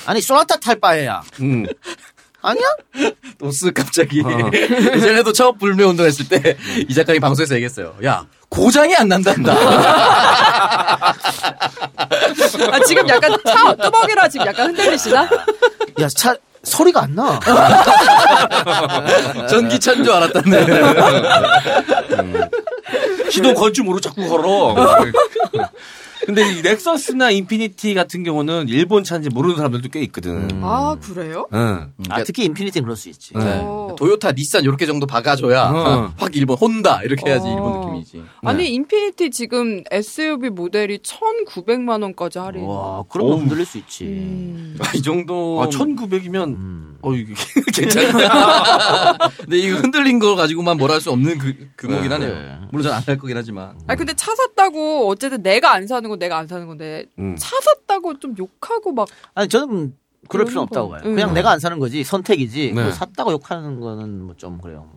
[0.06, 1.22] 아니 소나타 탈 바에야.
[1.40, 1.66] 음.
[2.42, 2.64] 아니야?
[3.38, 4.28] 또스 갑자기 어.
[4.52, 6.56] 예전에도 처음 불매 운동했을 때
[6.88, 7.94] 이 작가님 방송에서 얘기했어요.
[8.04, 9.52] 야 고장이 안 난단다.
[12.72, 15.28] 아, 지금 약간 차 뚜벅이라 지금 약간 흔들리시나?
[16.00, 17.38] 야, 차 소리가 안 나.
[19.48, 20.66] 전기차인 줄 알았다네.
[23.30, 24.74] 시동 건줄 모르고 자꾸 걸어.
[26.26, 30.48] 근데 이 렉서스나 인피니티 같은 경우는 일본 차인지 모르는 사람들도 꽤 있거든.
[30.60, 31.46] 아, 그래요?
[31.54, 31.92] 응.
[32.08, 33.32] 아, 특히 인피니티는 그럴 수 있지.
[33.32, 33.40] 네.
[33.96, 34.04] 어.
[34.06, 36.12] 도요타, 닛산 이렇게 정도 박아줘야 어.
[36.16, 37.50] 확 일본 혼다 이렇게 해야지 어.
[37.52, 38.22] 일본 느낌이지.
[38.42, 42.64] 아니, 인피니티 지금 SUV 모델이 1,900만 원까지 할인.
[42.64, 43.40] 와, 그러면 어우.
[43.40, 44.04] 흔들릴 수 있지.
[44.04, 44.76] 음.
[44.80, 45.60] 아, 이 정도.
[45.62, 46.98] 아, 1900이면, 음.
[47.02, 47.32] 어, 이게
[47.74, 49.18] 괜찮다.
[49.40, 52.14] 근데 이거 흔들린 걸 가지고만 뭘 할 수 없는 그, 그거긴 네.
[52.14, 52.68] 하네요.
[52.70, 53.78] 물론 전 안 할 거긴 하지만.
[53.86, 57.36] 아니, 근데 차 샀다고, 어쨌든 내가 안 사는 건 내가 안 사는 건데, 음.
[57.38, 59.94] 차 샀다고 좀 욕하고 막, 아니, 저는
[60.28, 60.94] 그럴 필요 없다고 거.
[60.96, 61.02] 봐요.
[61.04, 61.34] 그냥 음.
[61.34, 62.04] 내가 안 사는 거지.
[62.04, 62.72] 선택이지.
[62.74, 62.92] 네.
[62.92, 64.90] 샀다고 욕하는 거는 뭐 좀 그래요.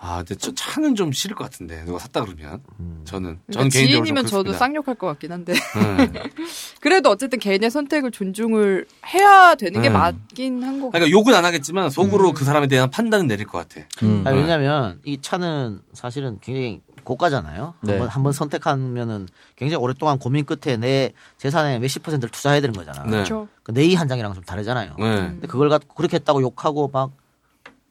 [0.00, 2.60] 아, 근데 저 차는 좀 싫을 것 같은데, 누가 샀다 그러면.
[3.04, 3.38] 저는.
[3.46, 4.04] 그러니까 저는 개인적으로.
[4.04, 4.52] 지인이면 좀 저도.
[4.54, 5.52] 쌍욕할 것 같긴 한데.
[5.52, 6.22] 네.
[6.80, 9.94] 그래도 어쨌든 개인의 선택을 존중을 해야 되는 게 네.
[9.94, 10.90] 맞긴 한거 같아요.
[10.92, 13.86] 그러니까 욕은 안 하겠지만, 속으로 그 사람에 대한 판단은 내릴 것 같아.
[14.02, 14.22] 음.
[14.26, 17.74] 아니, 왜냐면 이 차는 사실은 굉장히 고가잖아요.
[17.80, 17.92] 네.
[17.92, 23.04] 한번 한번 선택하면은 굉장히 오랫동안 고민 끝에 내 재산의 몇십 퍼센트를 투자해야 되는 거잖아.
[23.04, 23.10] 네.
[23.10, 23.48] 그렇죠.
[23.62, 24.94] 그 네이 한 장이랑 좀 다르잖아요.
[24.98, 25.04] 네.
[25.04, 27.10] 근데 그걸 갖고 그렇게 했다고 욕하고 막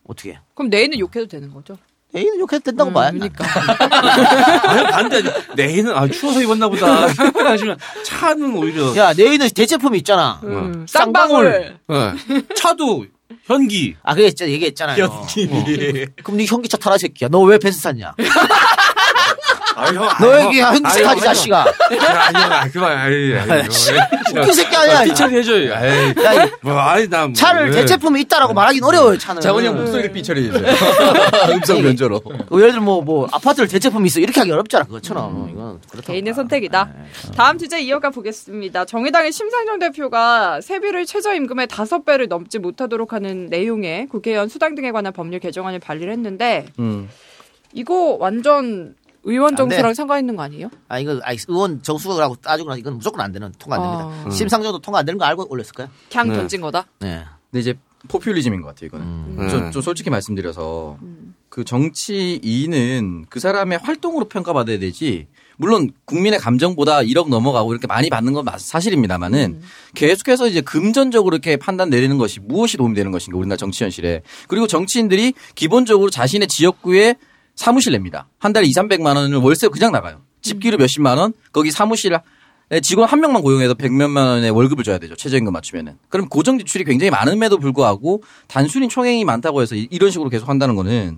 [0.08, 0.32] 어떻게?
[0.32, 0.40] 해?
[0.56, 1.78] 그럼 내일은 욕해도 되는 거죠?
[2.14, 3.12] 네이는 욕해도 된다고 음, 봐요.
[3.14, 3.46] 그러니까.
[4.70, 5.22] 아니, 반대.
[5.56, 7.08] 내일은, 아, 추워서 입었나 보다.
[7.08, 8.94] 하시면, 차는 오히려.
[8.98, 10.42] 야, 네이는 대제품이 있잖아.
[10.44, 11.78] 음, 쌍방울.
[11.88, 12.16] 쌍방울.
[12.28, 12.42] 네.
[12.56, 13.06] 차도
[13.44, 13.96] 현기.
[14.04, 15.06] 아, 그게 진짜 얘기했잖아요.
[15.06, 15.26] 어.
[16.24, 17.30] 그럼 네 현기차 타라 새끼야.
[17.30, 18.14] 너왜 벤츠 샀냐?
[19.76, 20.08] 아, 형.
[20.20, 21.66] 너 여기 현기차 타지 자식아.
[21.90, 23.62] 아니야, 그만, 아이, 아이.
[23.62, 25.04] 웃긴 새끼 아니야.
[25.04, 25.74] 삐처리 해줘요.
[25.74, 25.88] 아이.
[26.24, 27.26] 야, 이 뭐, 아니, 나.
[27.28, 27.82] 뭐, 차를 네.
[27.82, 29.18] 대체품이 있다라고 말하긴 어려워요.
[29.18, 29.42] 차는.
[29.42, 30.72] 장원이 형 목소리를 삐처리해주세요.
[31.54, 32.20] 음성 변조로.
[32.22, 34.86] 그 예를 들어 뭐, 뭐 아파트를 대체품이 있어 이렇게 하기 어렵잖아.
[34.86, 36.12] 그것처럼 이건 그렇다.
[36.12, 36.90] 개인의 선택이다.
[37.36, 38.86] 다음 주제 이어가 보겠습니다.
[38.86, 45.14] 정의당의 심상정 대표가 세비를 최저임금의 다섯 배를 넘지 못하도록 하는 내용의 국회의원 수당 등에 관한
[45.14, 47.10] 법률 개정안을 발의를 했는데 음.
[47.74, 49.94] 이거 완전 의원 안 정수랑 돼.
[49.94, 50.70] 상관 있는 거 아니에요?
[50.88, 54.28] 아 이거 아, 의원 정수하고 따지고 나서 이건 무조건 안 되는 통과 안 됩니다.
[54.28, 54.30] 아.
[54.32, 55.90] 심상정도 통과 안 되는 거 알고 올렸을 거야.
[56.12, 56.36] 그냥 네.
[56.36, 56.86] 던진 거다.
[57.00, 57.24] 네.
[57.52, 57.74] 근데 이제
[58.08, 59.06] 포퓰리즘인 것 같아요, 이거는.
[59.06, 59.48] 음.
[59.52, 59.72] 저, 네.
[59.72, 60.98] 저 솔직히 말씀드려서
[61.50, 65.28] 그 정치인은 그 사람의 활동으로 평가받아야 되지.
[65.58, 69.62] 물론 국민의 감정보다 1억 넘어가고 이렇게 많이 받는 건 맞- 사실입니다만은
[69.94, 74.24] 계속해서 이제 금전적으로 이렇게 판단 내리는 것이 무엇이 도움이 되는 것인가 우리나라 정치 현실에.
[74.48, 77.16] 그리고 정치인들이 기본적으로 자신의 지역구에
[77.56, 78.28] 사무실 냅니다.
[78.40, 80.22] 한 달에 2, 300만 원을 월세 그냥 나가요.
[80.42, 82.18] 집기로 몇십만 원, 거기 사무실
[82.82, 85.16] 직원 한 명만 고용해도 백몇만 원의 월급을 줘야 되죠.
[85.16, 85.98] 최저임금 맞추면은.
[86.10, 90.76] 그럼 고정 지출이 굉장히 많음에도 불구하고 단순히 총액이 많다고 해서 이- 이런 식으로 계속 한다는
[90.76, 91.18] 거는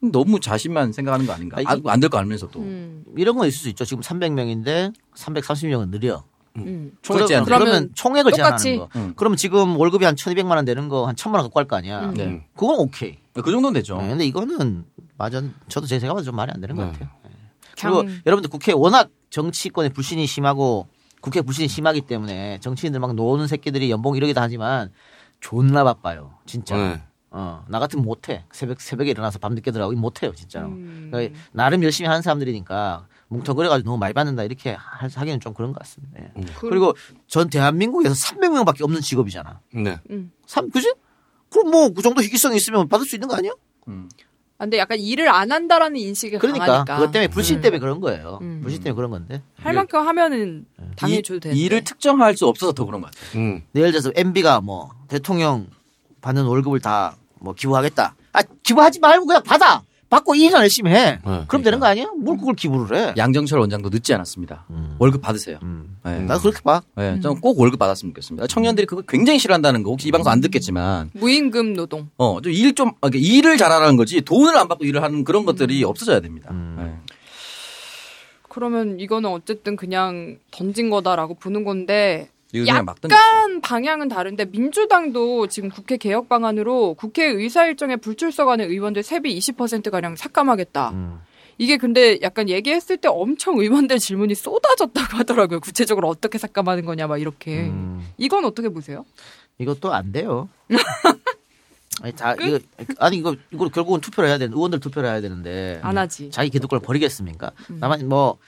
[0.00, 1.56] 너무 자신만 생각하는 거 아닌가.
[1.64, 2.60] 아니, 안될 거 알면서도.
[2.60, 3.04] 음.
[3.16, 3.84] 이런 건 있을 수 있죠.
[3.84, 6.22] 지금 300명인데 330명은 느려.
[6.56, 6.92] 음.
[7.02, 7.44] 총액 제한.
[7.44, 8.62] 그러면, 그러면 총액을 똑같이.
[8.64, 8.98] 제한하는 거.
[9.00, 9.12] 음.
[9.16, 12.00] 그러면 지금 월급이 한 1,200만 원 되는 거 한 1,000만 원 갖고 갈 거 아니야.
[12.06, 12.14] 음.
[12.14, 12.46] 네.
[12.54, 13.18] 그건 오케이.
[13.34, 13.96] 그 정도는 되죠.
[14.00, 14.84] 네, 근데 이거는
[15.18, 15.42] 맞아.
[15.68, 16.92] 저도 제 생각보다 좀 말이 안 되는 것 네.
[16.92, 17.08] 같아요.
[17.24, 17.30] 네.
[17.80, 20.86] 그리고 여러분들 국회 워낙 정치권의 불신이 심하고
[21.20, 24.92] 국회 불신이 심하기 때문에 정치인들 막 노는 새끼들이 연봉 이러기도 하지만
[25.40, 26.34] 존나 바빠요.
[26.46, 26.76] 진짜.
[26.76, 27.02] 네.
[27.30, 28.44] 어, 나 같으면 못해.
[28.52, 30.68] 새벽, 새벽에 일어나서 밤늦게 들어가고 못해요, 진짜로.
[30.68, 31.08] 음.
[31.10, 35.78] 그러니까 나름 열심히 하는 사람들이니까 뭉텅그려가지고 너무 많이 받는다 이렇게 하- 하기는 좀 그런 것
[35.80, 36.20] 같습니다.
[36.20, 36.44] 예.
[36.58, 36.94] 그- 그리고
[37.26, 39.60] 전 대한민국에서 300명밖에 없는 직업이잖아.
[39.74, 39.98] 네.
[40.46, 40.94] 삼, 그지?
[41.50, 43.52] 그럼 뭐 그 정도 희귀성이 있으면 받을 수 있는 거 아니야?
[44.56, 47.60] 아, 근데 약간 일을 안 한다라는 인식이 그러니까 강하니까 그것 때문에 불신 음.
[47.60, 48.38] 때문에 그런 거예요.
[48.40, 48.60] 음.
[48.62, 49.42] 불신 때문에 그런 건데.
[49.56, 50.64] 할 만큼 하면은
[50.96, 51.60] 당연히 이- 줘도 되는데.
[51.60, 53.40] 일을 특정할 수 없어서 더 그런 것 같아요.
[53.40, 53.62] 음.
[53.74, 55.66] 예를 들어서 MB가 뭐 대통령
[56.20, 58.14] 받는 월급을 다 뭐 기부하겠다.
[58.32, 59.82] 아 기부하지 말고 그냥 받아.
[60.14, 61.18] 받고 일이나 열심히 해.
[61.24, 62.06] 네, 그럼 되는 거 아니야?
[62.16, 63.14] 뭘 그걸 기부를 해?
[63.16, 64.66] 양정철 원장도 늦지 않았습니다.
[64.98, 65.58] 월급 받으세요.
[65.62, 65.96] 음.
[66.04, 66.20] 네.
[66.20, 66.82] 나도 그렇게 봐.
[66.96, 68.46] 네, 저는 꼭 월급 받았으면 좋겠습니다.
[68.46, 72.08] 청년들이 그거 굉장히 싫어한다는 거 혹시 이 방송 안 듣겠지만 무임금 노동.
[72.16, 75.82] 어, 좀일 좀, 아, 그러니까 일을 잘하라는 거지 돈을 안 받고 일을 하는 그런 것들이
[75.84, 76.52] 없어져야 됩니다.
[76.52, 76.94] 네.
[78.48, 82.28] 그러면 이거는 어쨌든 그냥 던진 거다라고 보는 건데.
[82.66, 89.90] 약간 방향은 다른데 민주당도 지금 국회 개혁 방안으로 국회 의사 일정에 불출석하는 의원들 세비 20%
[89.90, 90.90] 가량 삭감하겠다.
[90.90, 91.20] 음.
[91.58, 95.60] 이게 근데 약간 얘기했을 때 엄청 의원들 질문이 쏟아졌다고 하더라고요.
[95.60, 97.62] 구체적으로 어떻게 삭감하는 거냐 막 이렇게.
[97.62, 98.06] 음.
[98.18, 99.04] 이건 어떻게 보세요?
[99.58, 100.48] 이것도 안 돼요.
[102.02, 102.58] 아니 다 이거
[102.98, 106.30] 아니 이거 이거 결국은 투표를 해야 되는 의원들 투표를 해야 되는데 안 하지.
[106.30, 107.52] 자기 기득권을 버리겠습니까?
[107.80, 108.38] 다만 뭐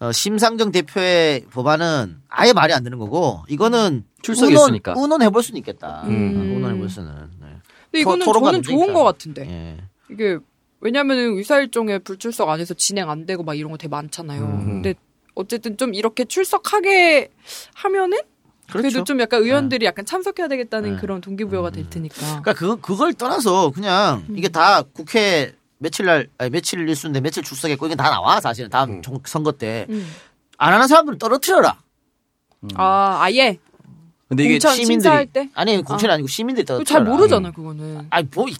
[0.00, 4.94] 어, 심상정 대표의 법안은 아예 말이 안 되는 거고 이거는 출석이 있으니까.
[4.96, 6.02] 의논해볼 수는 있겠다.
[6.06, 6.36] 음.
[6.36, 7.12] 어, 의논해볼 수는.
[7.40, 7.46] 네.
[7.90, 8.92] 근데 이거는 저는 좋은.
[8.92, 9.48] 것 같은데.
[9.48, 9.76] 예.
[10.10, 10.38] 이게
[10.80, 14.42] 왜냐면은 의사일정에 불출석 안 해서 진행 안 되고 막 이런 거 되게 많잖아요.
[14.42, 14.66] 음.
[14.82, 14.94] 근데
[15.34, 17.30] 어쨌든 좀 이렇게 출석하게
[17.74, 18.18] 하면은
[18.70, 19.04] 그래도 그렇죠.
[19.04, 21.00] 좀 약간 의원들이 약간 참석해야 되겠다는 네.
[21.00, 22.40] 그런 동기부여가 될 테니까.
[22.40, 25.54] 그러니까 그 그걸 떠나서 그냥 이게 다 국회
[25.84, 29.86] 며칠 날 아니, 며칠 일수인데 며칠 출석했고 이게 다 나와 사실은 다음 정- 선거 때안
[29.90, 30.10] 음.
[30.56, 31.78] 하는 사람들은 떨어뜨려라.
[32.74, 33.58] 아 아예
[34.28, 36.14] 근데 이게 공천 심사할 때 아니 공천이 아.
[36.14, 37.04] 아니고 시민들이 떨어뜨려라.
[37.04, 38.06] 잘 모르잖아 그거는.
[38.10, 38.56] 아니 뭐 이-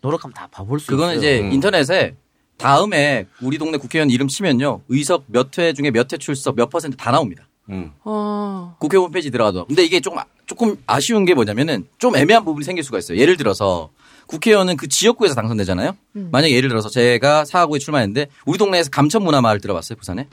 [0.00, 1.18] 노력하면 다 봐볼 수 그거는 있어요.
[1.18, 1.52] 이제 음.
[1.52, 2.14] 인터넷에
[2.56, 4.82] 다음에 우리 동네 국회의원 이름 치면요.
[4.88, 7.46] 의석 몇 회 중에 몇 회 출석 몇 퍼센트 다 나옵니다.
[7.70, 7.92] 음.
[8.04, 9.66] 아 국회 홈페이지 들어가도.
[9.66, 13.18] 근데 이게 조금, 조금 아쉬운 게 뭐냐면은 좀 애매한 부분이 생길 수가 있어요.
[13.18, 13.90] 예를 들어서
[14.26, 15.96] 국회의원은 그 지역구에서 당선되잖아요.
[16.16, 16.28] 음.
[16.32, 20.28] 만약에 예를 들어서 제가 사하구에 출마했는데 우리 동네에서 감천문화마을 들어봤어요, 부산에?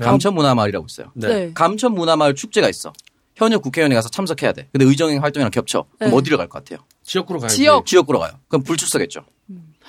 [0.00, 1.12] 감천문화마을이라고 있어요.
[1.14, 1.28] 네.
[1.28, 1.52] 네.
[1.54, 2.92] 감천문화마을 축제가 있어.
[3.34, 4.68] 현역 국회의원이 가서 참석해야 돼.
[4.72, 5.84] 근데 의정 활동이랑 겹쳐.
[5.98, 6.16] 그럼 네.
[6.16, 6.86] 어디로 갈 것 같아요?
[7.02, 7.56] 지역구로 가야지.
[7.56, 7.84] 지역.
[7.86, 8.32] 지역구로 가요.
[8.48, 9.24] 그럼 불출석했죠.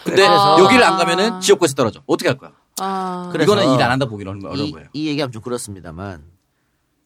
[0.04, 0.58] 근데 아.
[0.60, 2.02] 여기를 안 가면은 지역구에서 떨어져.
[2.06, 2.52] 어떻게 할 거야?
[2.80, 4.88] 아 그래서 이거는 일 안 한다 보기는 어려운 이, 거예요.
[4.94, 6.24] 이 얘기하면 좀 그렇습니다만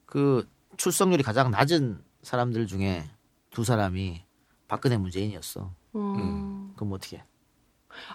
[0.05, 0.45] 그
[0.77, 3.05] 출석률이 가장 낮은 사람들 중에
[3.51, 4.21] 두 사람이
[4.67, 5.71] 박근혜 문재인이었어.
[5.95, 6.71] 음.
[6.75, 7.17] 그럼 어떻게?
[7.17, 7.23] 해?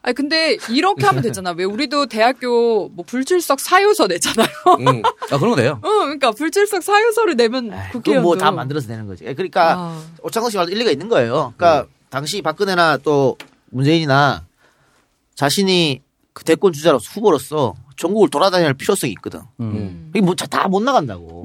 [0.02, 1.50] 아니 근데 이렇게 하면 되잖아.
[1.50, 4.46] 왜 우리도 대학교 뭐 불출석 사유서 내잖아요.
[4.80, 5.02] 음.
[5.04, 5.78] 아, 그런 거 돼요.
[5.84, 9.24] 어, 그러니까 불출석 사유서를 내면 국회의원도 뭐다 만들어서 내는 거지.
[9.24, 10.02] 그러니까 아.
[10.22, 11.52] 오창석 씨 말도 일리가 있는 거예요.
[11.56, 13.36] 그러니까 당시 박근혜나 또
[13.70, 14.46] 문재인이나
[15.34, 19.40] 자신이 그 대권 주자로서 후보로서 전국을 돌아다닐 필요성이 있거든.
[19.60, 20.10] 음.
[20.14, 21.44] 이게 뭐 다 못 나간다고.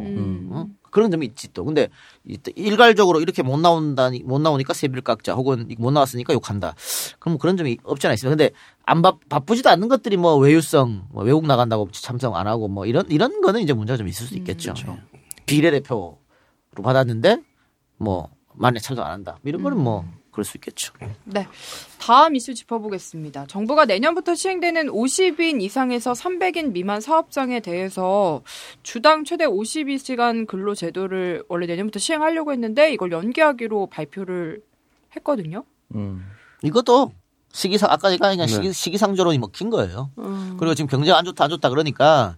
[0.91, 0.93] 음.
[0.93, 0.93] 어?
[0.93, 1.63] 그런 점이 있지 또.
[1.65, 1.87] 근데
[2.25, 6.75] 이- 일괄적으로 이렇게 못 나온다니 못 나오니까 세비를 깎자 혹은 못 나왔으니까 욕한다.
[7.19, 8.35] 그럼 그런 점이 없지 않아 있습니다.
[8.35, 8.53] 근데
[8.85, 13.05] 안 바, 바쁘지도 않는 것들이 뭐 외유성, 뭐 외국 나간다고 참석 안 하고 뭐 이런
[13.09, 14.73] 이런 거는 이제 문제가 좀 있을 수 있겠죠.
[14.77, 15.01] 예.
[15.45, 16.17] 비례대표로
[16.83, 17.41] 받았는데
[17.97, 19.37] 뭐 만에 참석 안 한다.
[19.43, 20.93] 이런 거는 뭐 그럴 수 있겠죠.
[21.25, 21.47] 네.
[21.99, 23.47] 다음 이슈 짚어보겠습니다.
[23.47, 28.41] 정부가 내년부터 시행되는 50인 이상에서 300인 미만 사업장에 대해서
[28.83, 34.61] 주당 최대 52시간 근로 제도를 원래 내년부터 시행하려고 했는데 이걸 연기하기로 발표를
[35.15, 35.63] 했거든요.
[35.95, 36.25] 음.
[36.63, 37.11] 이것도
[37.51, 38.53] 시기상 아까 제가 그냥 네.
[38.53, 40.11] 시기, 시기상조론이 먹힌 거예요.
[40.19, 40.55] 음.
[40.57, 42.37] 그리고 지금 경제가 안 좋다 안 좋다 그러니까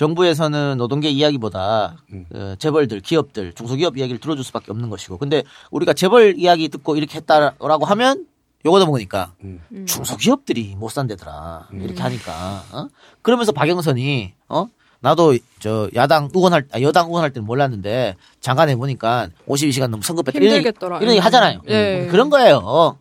[0.00, 2.24] 정부에서는 노동계 이야기보다 음.
[2.34, 7.18] 어, 재벌들, 기업들, 중소기업 이야기를 들어줄 수밖에 없는 것이고 근데 우리가 재벌 이야기 듣고 이렇게
[7.18, 8.26] 했다라고 하면
[8.64, 9.60] 요거도 먹으니까 음.
[9.86, 12.88] 중소기업들이 못 산대더라 이렇게 하니까 어?
[13.20, 14.68] 그러면서 박영선이 어
[15.00, 20.38] 나도 저 야당 의원할 아, 여당 의원할 때는 몰랐는데 장관 해 보니까 52시간 너무 성급했다
[20.38, 20.98] 이런 힘들겠더라.
[21.00, 21.60] 이런 얘기 하잖아요.
[21.68, 22.04] 예.
[22.04, 22.98] 음, 그런 거예요.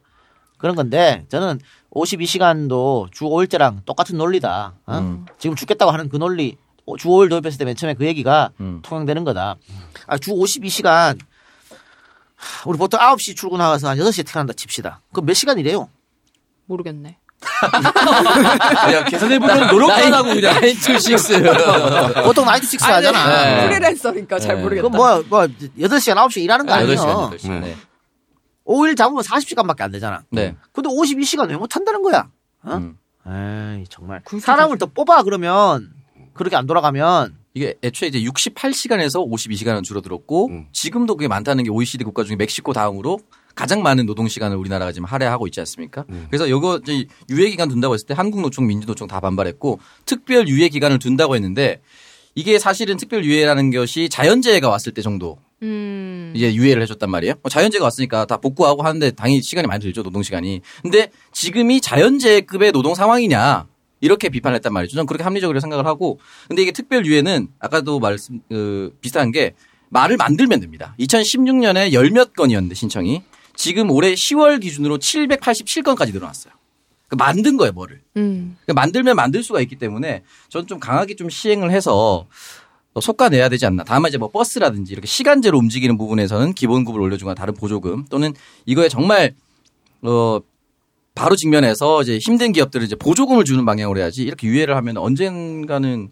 [0.58, 1.60] 그런 건데 저는
[1.92, 4.74] 52시간도 주 5일제랑 똑같은 논리다.
[4.86, 4.98] 어?
[4.98, 5.26] 음.
[5.38, 8.80] 지금 죽겠다고 하는 그 논리 어, 주 5일 도입했을 때 맨 처음에 그 얘기가 음.
[8.84, 9.56] 통용되는 거다.
[10.08, 11.20] 아, 주 52시간
[12.66, 15.02] 우리 보통 9시 출근하고서 한 6시에 퇴근한다 칩시다.
[15.12, 15.90] 그럼 몇 시간 이래요?
[16.66, 17.18] 모르겠네.
[18.94, 20.54] 야, 계산해보면 노력만 하고 그냥.
[20.60, 22.24] 9 to 6.
[22.24, 23.28] 보통 9 to 6 아니, 하잖아.
[23.28, 23.68] 네.
[23.68, 24.62] 프리랜서니까 잘 네.
[24.62, 24.88] 모르겠다.
[24.90, 25.48] 그럼 뭐, 뭐,
[25.80, 26.96] 8시간, 9시 일하는 거 아니에요?
[26.98, 27.62] 8시간, 8시간.
[27.62, 27.78] 네.
[28.66, 30.22] 5일 잡으면 40시간밖에 안 되잖아.
[30.32, 30.56] 네.
[30.74, 32.28] 근데 52시간 왜 못한다는 거야?
[32.64, 32.74] 어?
[32.76, 32.98] 음.
[33.28, 34.22] 에이, 정말.
[34.42, 35.90] 사람을 더 뽑아, 그러면.
[36.40, 37.36] 그렇게 안 돌아가면.
[37.56, 40.68] 이게 애초에 이제 68시간에서 52시간은 줄어들었고 음.
[40.72, 43.20] 지금도 그게 많다는 게 OECD 국가 중에 멕시코 다음으로
[43.56, 46.06] 가장 많은 노동 시간을 우리나라가 지금 할애하고 있지 않습니까?
[46.10, 46.28] 음.
[46.30, 51.00] 그래서 이거 이제 유예 기간 둔다고 했을 때 한국노총, 민주노총 다 반발했고 특별 유예 기간을
[51.00, 51.82] 둔다고 했는데
[52.36, 56.32] 이게 사실은 특별 유예라는 것이 자연재해가 왔을 때 정도 음.
[56.36, 57.34] 이제 유예를 해줬단 말이에요.
[57.42, 60.62] 뭐 자연재해가 왔으니까 다 복구하고 하는데 당연히 시간이 많이 들죠 노동 시간이.
[60.84, 63.68] 근데 지금이 자연재해급의 노동 상황이냐
[64.02, 64.96] 이렇게 비판을 했단 말이죠.
[64.96, 69.54] 저는 그렇게 합리적으로 생각을 하고 근데 이게 특별 유예는 아까도 말씀 그 비슷한 게
[69.90, 70.96] 말을 만들면 됩니다.
[71.00, 73.24] 2016년에 열 몇 건이었는데 신청이
[73.56, 76.54] 지금 올해 10월 기준으로 787건까지 늘어났어요.
[77.08, 78.02] 그 만든 거예요, 뭐를.
[78.18, 78.56] 음.
[78.64, 82.28] 그러니까 만들면 만들 수가 있기 때문에 저는 좀 강하게 좀 시행을 해서
[83.00, 83.84] 속가내야 되지 않나.
[83.84, 88.34] 다만 이제 뭐 버스라든지 이렇게 시간제로 움직이는 부분에서는 기본급을 올려주거나 다른 보조금 또는
[88.66, 89.34] 이거에 정말
[90.04, 90.40] 어
[91.20, 96.10] 바로 직면해서 이제 힘든 기업들은 이제 보조금을 주는 방향으로 해야지 이렇게 유예를 하면 언젠가는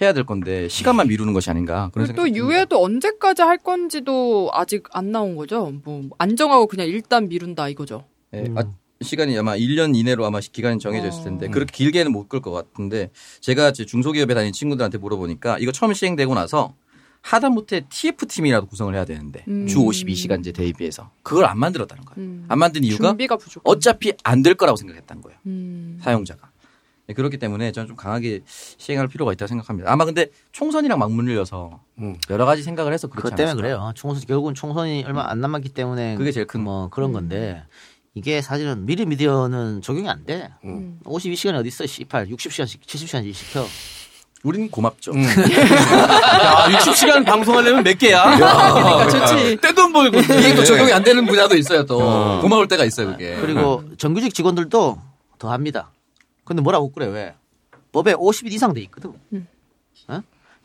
[0.00, 2.44] 해야 될 건데 시간만 미루는 것이 아닌가 그런 그리고 또 듭니다.
[2.44, 5.72] 유예도 언제까지 할 건지도 아직 안 나온 거죠.
[5.84, 8.04] 뭐 안정하고 그냥 일단 미룬다 이거죠.
[8.34, 8.64] 예, 아,
[9.00, 13.10] 시간이 아마 1년 이내로 아마 기간이 정해져 있을 텐데 그렇게 길게는 못 끌 것 같은데
[13.40, 16.74] 제가 이제 중소기업에 다니는 친구들한테 물어보니까 이거 처음 시행되고 나서
[17.22, 19.66] 하다못해 TF팀이라도 구성을 해야 되는데 음.
[19.66, 22.28] 주 52시간제 대비해서 그걸 안 만들었다는 거예요.
[22.28, 22.44] 음.
[22.48, 23.62] 안 만든 이유가 준비가 부족.
[23.66, 25.38] 어차피 안 될 거라고 생각했다는 거예요.
[25.46, 25.98] 음.
[26.02, 26.50] 사용자가.
[27.06, 29.90] 네, 그렇기 때문에 저는 좀 강하게 시행할 필요가 있다고 생각합니다.
[29.92, 32.16] 아마 근데 총선이랑 맞물려서 음.
[32.30, 33.62] 여러 가지 생각을 해서 그렇지 그것 때문에 않았을까.
[33.78, 33.92] 그래요.
[33.94, 37.62] 총선 결국은 총선이 얼마 안 남았기 때문에 그게 제일 큰 뭐 그런 건데
[38.14, 40.50] 이게 사실은 미리 미디어는 적용이 안 돼.
[40.64, 40.98] 음.
[41.04, 41.86] 52시간이 어디 있어?
[41.86, 43.64] 18, 60시간씩, 70시간씩 시켜.
[44.42, 45.12] 우린 고맙죠.
[45.12, 45.22] 음.
[45.24, 48.18] 야, 60시간 방송하려면 몇 개야?
[48.40, 49.58] 야, 좋지.
[49.60, 50.18] 떼돈 벌고.
[50.18, 51.86] 이게 또 적용이 안 되는 분야도 있어요.
[51.86, 52.40] 또 어.
[52.40, 53.08] 고마울 때가 있어요.
[53.12, 53.36] 그게.
[53.40, 54.98] 그리고 정규직 직원들도
[55.38, 55.90] 더 합니다.
[56.44, 57.34] 근데 뭐라고 그래 왜?
[57.92, 59.10] 법에 50일 이상 돼 있거든.
[59.10, 59.14] 어?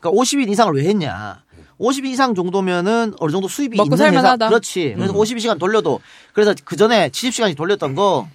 [0.00, 1.44] 그러니까 50일 이상을 왜 했냐?
[1.78, 4.48] 50일 이상 정도면은 어느 정도 수입이 먹고 있는 회사 살만하다.
[4.48, 4.94] 그렇지.
[4.96, 5.18] 그래서 음.
[5.18, 6.00] 52시간 돌려도
[6.32, 8.28] 그래서 그 전에 70시간씩 돌렸던 거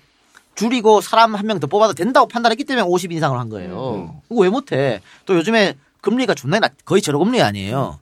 [0.56, 4.22] 줄이고 사람 한 명 더 뽑아도 된다고 판단했기 때문에 50일 이상을 한 거예요.
[4.30, 5.02] 그거 왜 못해?
[5.26, 8.00] 또 요즘에 금리가 존나 낮, 거의 제로 금리 아니에요.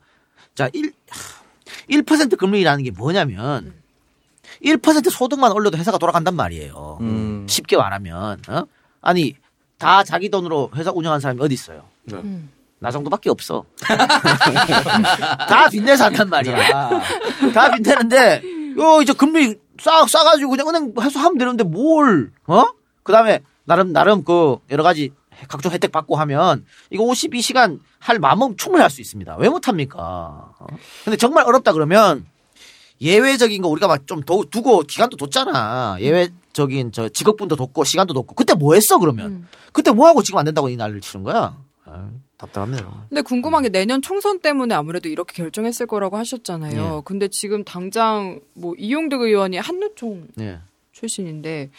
[0.55, 0.91] 자, 1,
[1.89, 3.73] 1% 금리라는 게 뭐냐면
[4.63, 6.97] 1% 소득만 올려도 회사가 돌아간단 말이에요.
[7.01, 7.45] 음.
[7.49, 8.63] 쉽게 말하면 어?
[9.01, 9.35] 아니
[9.77, 11.83] 다 자기 돈으로 회사 운영하는 사람이 어디 있어요?
[12.03, 12.17] 네.
[12.79, 13.63] 나 정도밖에 없어.
[15.47, 16.89] 다 빚내서 한단 말이야.
[17.53, 18.41] 다 빚내는데
[18.77, 22.65] 요 이제 금리 싸 싸가지고 그냥 은행 해소하면 되는데 뭘 어?
[23.03, 25.11] 그 다음에 나름 나름 그 여러 가지
[25.47, 29.37] 각종 혜택 받고 하면 이거 52시간 할 마음은 충분히 할 수 있습니다.
[29.37, 29.97] 왜 못합니까?
[29.99, 30.67] 어?
[31.03, 32.25] 근데 정말 어렵다 그러면
[33.01, 35.97] 예외적인 거 우리가 막 좀 두고 기간도 뒀잖아.
[35.99, 39.47] 예외적인 저 직업분도 뒀고 시간도 뒀고 그때 뭐 했어 그러면?
[39.73, 41.57] 그때 뭐 하고 지금 안 된다고 이 난리를 치는 거야?
[41.85, 42.09] 아,
[42.41, 43.05] 답답합니다.
[43.09, 46.97] 근데 궁금한 게 내년 총선 때문에 아무래도 이렇게 결정했을 거라고 하셨잖아요.
[46.97, 47.01] 예.
[47.05, 50.59] 근데 지금 당장 뭐 이용득 의원이 한누총 네.
[50.91, 51.69] 출신인데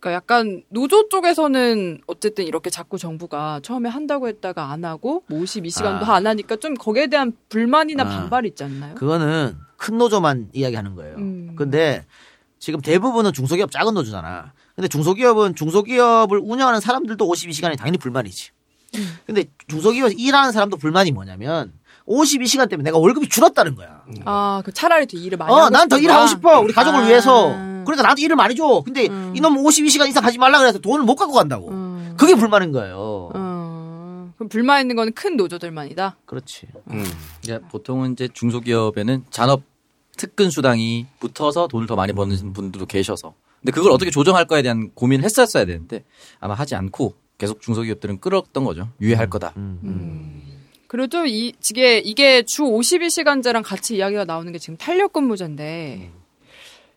[0.00, 6.08] 그러니까 약간 노조 쪽에서는 어쨌든 이렇게 자꾸 정부가 처음에 한다고 했다가 안 하고 뭐 52시간도
[6.08, 6.16] 아.
[6.16, 8.06] 안 하니까 좀 거기에 대한 불만이나 아.
[8.06, 8.96] 반발이 있지 않나요?
[8.96, 11.16] 그거는 큰 노조만 이야기하는 거예요.
[11.16, 11.54] 음.
[11.56, 12.04] 근데
[12.58, 14.52] 지금 대부분은 중소기업 작은 노조잖아.
[14.74, 18.50] 근데 중소기업은 중소기업을 운영하는 사람들도 52시간이 당연히 불만이지.
[18.94, 19.18] 음.
[19.26, 21.72] 근데 중소기업에서 일하는 사람도 불만이 뭐냐면
[22.06, 24.02] 52시간 때문에 내가 월급이 줄었다는 거야.
[24.24, 25.98] 아, 그 차라리 더 일을 많이 어, 하고 난 더.
[25.98, 26.60] 일하고 싶어.
[26.60, 27.06] 우리 가족을 아.
[27.06, 27.48] 위해서.
[27.84, 28.82] 그러니까 나한테 일을 많이 줘.
[28.84, 29.32] 근데 음.
[29.36, 31.70] 이놈 52시간 이상 하지 말라 그래서 돈을 못 갖고 간다고.
[32.16, 33.30] 그게 불만인 거예요.
[33.34, 36.16] 어, 그럼 불만 있는 거는 큰 노조들만이다.
[36.24, 36.66] 그렇지.
[37.42, 39.62] 그러니까 보통은 이제 중소기업에는 잔업
[40.16, 43.34] 특근 수당이 붙어서 돈을 더 많이 버는 분들도 계셔서.
[43.60, 46.04] 근데 그걸 어떻게 조정할 거에 대한 고민을 했었어야 되는데
[46.40, 48.88] 아마 하지 않고 계속 중소기업들은 끌었던 거죠.
[49.00, 49.54] 유예할 거다.
[50.86, 56.12] 그래도 이 이게 이게 주 52시간제랑 같이 이야기가 나오는 게 지금 탄력 근무제인데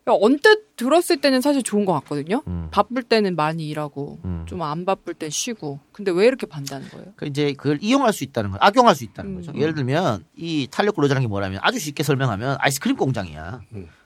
[0.05, 2.41] 언뜻 들었을 때는 사실 좋은 것 같거든요.
[2.71, 5.79] 바쁠 때는 많이 일하고 좀안 바쁠 땐 쉬고.
[5.91, 7.07] 근데 왜 이렇게 반대하는 거예요?
[7.15, 9.35] 그 이제 그걸 이용할 수 있다는 거, 악용할 수 있다는 음.
[9.35, 9.53] 거죠.
[9.55, 13.61] 예를 들면 이 탄력 근로자라는 게 뭐냐면 아주 쉽게 설명하면 아이스크림 공장이야.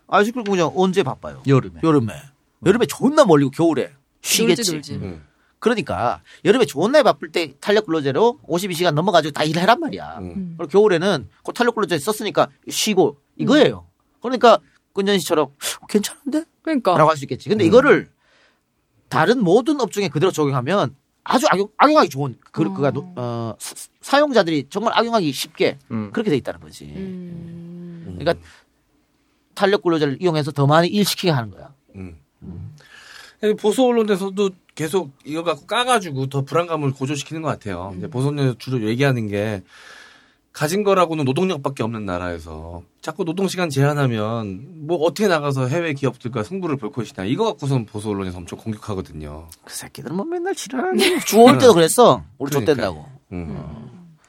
[0.07, 1.41] 아이스크림 공장 언제 바빠요?
[1.47, 1.79] 여름에.
[1.83, 2.13] 여름에.
[2.65, 3.91] 여름에 존나 멀리고 겨울에
[4.21, 4.73] 쉬겠지.
[4.73, 5.19] 놀지, 놀지.
[5.63, 10.17] 그러니까 여름에 존나 바쁠 때 탄력 근로제로 52시간 넘어가지고 다 일해란 말이야.
[10.19, 10.55] 음.
[10.57, 13.87] 그리고 겨울에는 그 탄력 근로제 썼으니까 쉬고 이거예요.
[14.21, 14.59] 그러니까
[14.93, 16.43] 근전 씨처럼 어, 괜찮은데?
[16.63, 17.47] 그러니까 라고 할 수 있겠지.
[17.47, 18.11] 근데 이거를
[19.07, 24.67] 다른 모든 업종에 그대로 적용하면 아주 악용, 악용하기 좋은 그, 그가 노- 어, 사- 사용자들이
[24.69, 25.79] 정말 악용하기 쉽게
[26.11, 26.87] 그렇게 돼 있다는 거지.
[28.17, 28.33] 그러니까
[29.55, 31.73] 탄력 근로자를 이용해서 더 많이 일 시키게 하는 거야.
[33.59, 37.93] 보수 언론에서도 계속 이거 갖고 까가지고 더 불안감을 고조시키는 것 같아요.
[37.97, 39.63] 이제 보수 언론에서 주로 얘기하는 게
[40.51, 46.91] 가진 거라고는 노동력밖에 없는 나라에서 자꾸 노동시간 제한하면 뭐 어떻게 나가서 해외 기업들과 승부를 볼
[46.91, 49.47] 것이냐 이거 갖고선 보수 언론에서 엄청 공격하거든요.
[49.65, 51.19] 그 새끼들은 뭐 맨날 지랄하네.
[51.25, 52.23] 주5일 때도 그랬어.
[52.37, 52.51] 우리.
[52.51, 53.05] 좆된다고.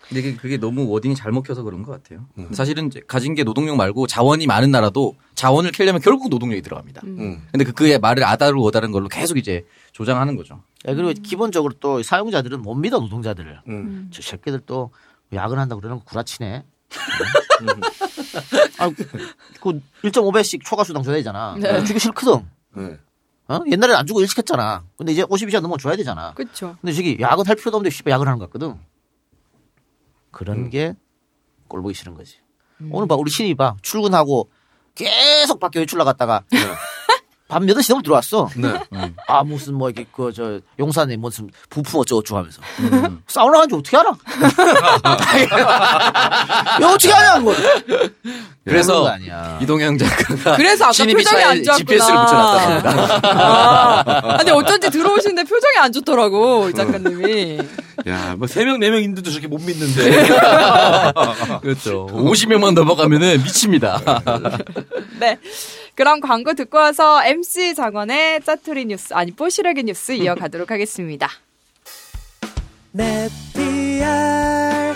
[0.09, 2.27] 근데 그게, 그게 너무 워딩이 잘 먹혀서 그런 것 같아요.
[2.53, 7.01] 사실은 이제 가진 게 노동력 말고 자원이 많은 나라도 자원을 캐려면 결국 노동력이 들어갑니다.
[7.03, 10.63] 근데 그, 그의 말을 아다르고 어다른 걸로 계속 이제 조장하는 거죠.
[10.87, 13.61] 야, 그리고 기본적으로 또 사용자들은 못 믿어 노동자들을.
[14.11, 14.91] 저 새끼들 또
[15.33, 16.65] 야근한다 그러는 거 구라치네.
[18.79, 21.57] 아, 그 1.5배씩 초과 수당 줘야 되잖아.
[21.59, 21.83] 네.
[21.85, 22.45] 주기 싫거든.
[22.77, 22.99] 네.
[23.49, 23.61] 어?
[23.67, 24.85] 옛날에는 안 주고 일 시켰잖아.
[24.97, 26.33] 근데 이제 52시간 넘으면 줘야 되잖아.
[26.35, 26.77] 그렇죠.
[26.81, 28.75] 근데 저기 야근할 필요도 없는데 야근하는 것 같거든.
[30.35, 30.95] 그런 게
[31.69, 32.39] 꼴보기 싫은 거지.
[32.91, 34.51] 오늘 봐 우리 신입이 봐 출근하고
[34.95, 36.45] 계속 밖에 외출 나갔다가
[37.55, 38.49] 밤 8시 넘어 들어왔어.
[38.57, 38.69] 네.
[39.29, 42.61] 아 무슨 뭐 이렇게 그 저 용산에 무슨 부품 어쩌고저쩌고 하면서
[43.29, 44.11] 사우나 간지 어떻게 알아?
[46.83, 47.55] 야 어떻게 하냐 그걸?
[48.25, 49.15] 그런 그래서.
[49.61, 51.77] 이동영 작가가 그래서 아까 표정이 안 좋았구나.
[51.77, 53.21] GPS를 붙여놨다고 합니다.
[53.25, 57.59] 아, 근데 어쩐지 들어오시는데 표정이 안 좋더라고 이 작가님이.
[58.09, 60.11] 야, 뭐 세 명 네명 있는데도 저렇게 못 믿는데.
[61.63, 62.09] 그렇죠.
[62.11, 64.01] 50명만 넘어가면은 미칩니다.
[65.21, 65.39] 네.
[65.95, 71.29] 그럼 광고 듣고 와서 MC 장원의 짜투리 뉴스 아니 뽀시래기 뉴스 이어가도록 하겠습니다.
[72.93, 74.05] 넷피알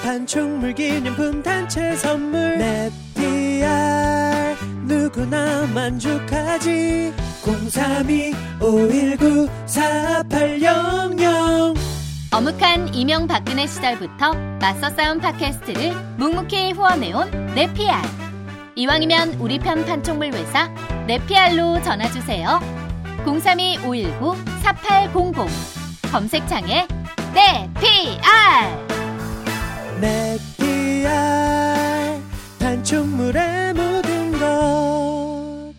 [0.03, 7.12] 단축물 기념품 단체 선물 넷피알 누구나 만족하지
[7.44, 10.68] 032 519 4800
[12.30, 18.28] 어묵한 이명박근혜 시절부터 맞서 싸운 팟캐스트를 묵묵히 후원해온 네피알.
[18.79, 20.68] 이왕이면 우리 편 판촉물 회사
[21.09, 22.61] 네피알로 전화 주세요.
[23.24, 25.49] 032-519-4800
[26.12, 26.87] 검색창에
[27.35, 28.87] 네피알!
[30.01, 31.11] 넷피알
[32.61, 35.74] 단축물의 모든 것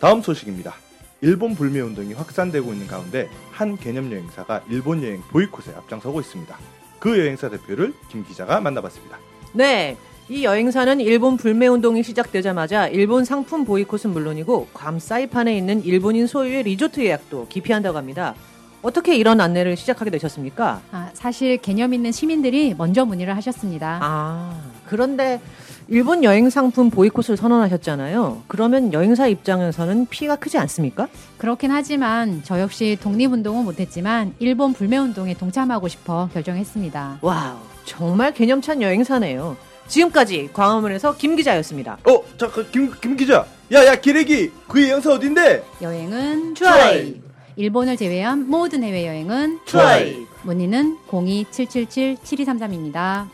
[0.00, 0.74] 다음 소식입니다.
[1.20, 6.79] 일본 불매 운동이 확산되고 있는 가운데 한 개념 여행사가 일본 여행 보이콧에 앞장서고 있습니다.
[7.00, 9.18] 그 여행사 대표를 김 기자가 만나봤습니다.
[9.52, 9.96] 네.
[10.28, 16.62] 이 여행사는 일본 불매 운동이 시작되자마자 일본 상품 보이콧은 물론이고 괌 사이판에 있는 일본인 소유의
[16.62, 18.36] 리조트 예약도 기피한다고 합니다.
[18.82, 20.80] 어떻게 이런 안내를 시작하게 되셨습니까?
[20.90, 23.98] 아, 사실 개념 있는 시민들이 먼저 문의를 하셨습니다.
[24.02, 25.40] 아, 그런데
[25.88, 28.42] 일본 여행 상품 보이콧을 선언하셨잖아요.
[28.46, 31.08] 그러면 여행사 입장에서는 피해가 크지 않습니까?
[31.36, 37.18] 그렇긴 하지만 저 역시 독립운동은 못했지만 일본 불매운동에 동참하고 싶어 결정했습니다.
[37.22, 39.56] 와우, 정말 개념찬 여행사네요.
[39.88, 41.98] 지금까지 광화문에서 김 기자였습니다.
[42.08, 43.44] 어, 잠깐 김, 김 기자.
[43.72, 44.52] 야, 야, 기레기.
[44.68, 45.64] 그 여행사 어딘데?
[45.82, 47.20] 여행은 트라이.
[47.60, 50.24] 일본을 제외한 모든 해외 여행은 트라이.
[50.44, 53.28] 문의는 02-777-7233입니다.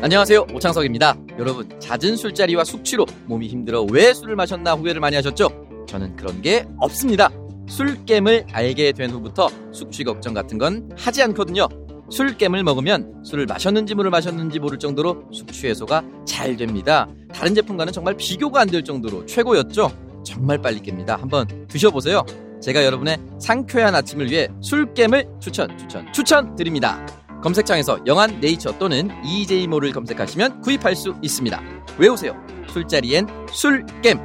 [0.00, 5.48] 안녕하세요 오창석입니다 여러분 잦은 술자리와 숙취로 몸이 힘들어 왜 술을 마셨나 후회를 많이 하셨죠?
[5.88, 7.30] 저는 그런 게 없습니다
[7.68, 11.66] 술겜을 알게 된 후부터 숙취 걱정 같은 건 하지 않거든요
[12.10, 18.16] 술겜을 먹으면 술을 마셨는지 물을 마셨는지 모를 정도로 숙취 해소가 잘 됩니다 다른 제품과는 정말
[18.16, 19.90] 비교가 안 될 정도로 최고였죠
[20.24, 22.24] 정말 빨리 깹니다 한번 드셔보세요
[22.60, 27.04] 제가 여러분의 상쾌한 아침을 위해 술겜을 추천 추천 추천 드립니다
[27.42, 31.62] 검색창에서 영한 네이처 또는 EJ모를 검색하시면 구입할 수 있습니다.
[31.96, 32.34] 외우세요.
[32.68, 34.18] 술자리엔 술겜.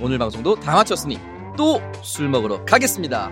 [0.00, 1.18] 오늘 방송도 다 마쳤으니
[1.58, 3.30] 또 술 먹으러 가겠습니다.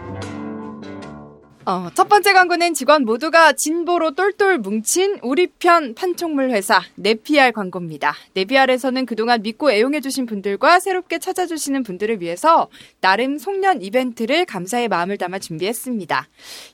[1.65, 8.15] 어, 첫 번째 광고는 직원 모두가 진보로 똘똘 뭉친 우리 편 판촉물 회사 네피알 광고입니다.
[8.35, 12.69] 네피알에서는 그동안 믿고 애용해주신 분들과 새롭게 찾아주시는 분들을 위해서
[13.01, 16.29] 나름 송년 이벤트를 감사의 마음을 담아 준비했습니다.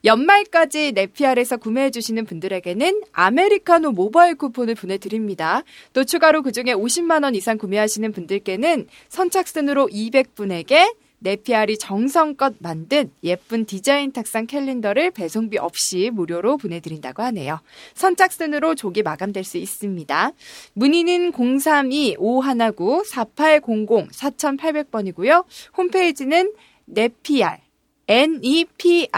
[0.07, 5.65] 연말까지 네피알에서 구매해주시는 분들에게는 아메리카노 모바일 쿠폰을 보내드립니다.
[5.93, 14.47] 또 추가로 그중에 50만원 이상 구매하시는 분들께는 선착순으로 200분에게 네피알이 정성껏 만든 예쁜 디자인 탁상
[14.47, 17.59] 캘린더를 배송비 없이 무료로 보내드린다고 하네요.
[17.95, 20.33] 선착순으로 조기 마감될 수 있습니다.
[20.75, 25.45] 문의는 032-519-4800 4800번이고요.
[25.77, 26.53] 홈페이지는
[26.87, 27.61] 네피알
[28.09, 29.09] nepr.co.kr입니다.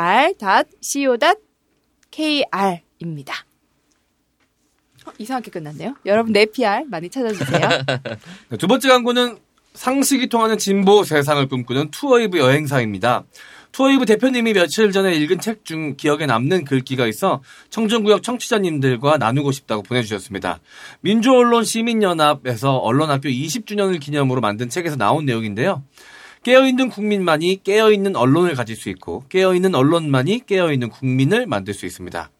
[5.06, 5.96] 어, 이상하게 끝났네요.
[6.06, 7.68] 여러분 네피알 많이 찾아주세요.
[8.48, 9.38] 네, 두 번째 광고는
[9.80, 13.24] 상식이 통하는 진보 세상을 꿈꾸는 투어이브 여행사입니다.
[13.72, 19.82] 투어이브 대표님이 며칠 전에 읽은 책 중 기억에 남는 글귀가 있어 청정구역 청취자님들과 나누고 싶다고
[19.82, 20.60] 보내주셨습니다.
[21.00, 25.82] 민주언론 시민연합에서 언론학교 20주년을 기념으로 만든 책에서 나온 내용인데요.
[26.42, 32.30] 깨어있는 국민만이 깨어있는 언론을 가질 수 있고 깨어있는 언론만이 깨어있는 국민을 만들 수 있습니다.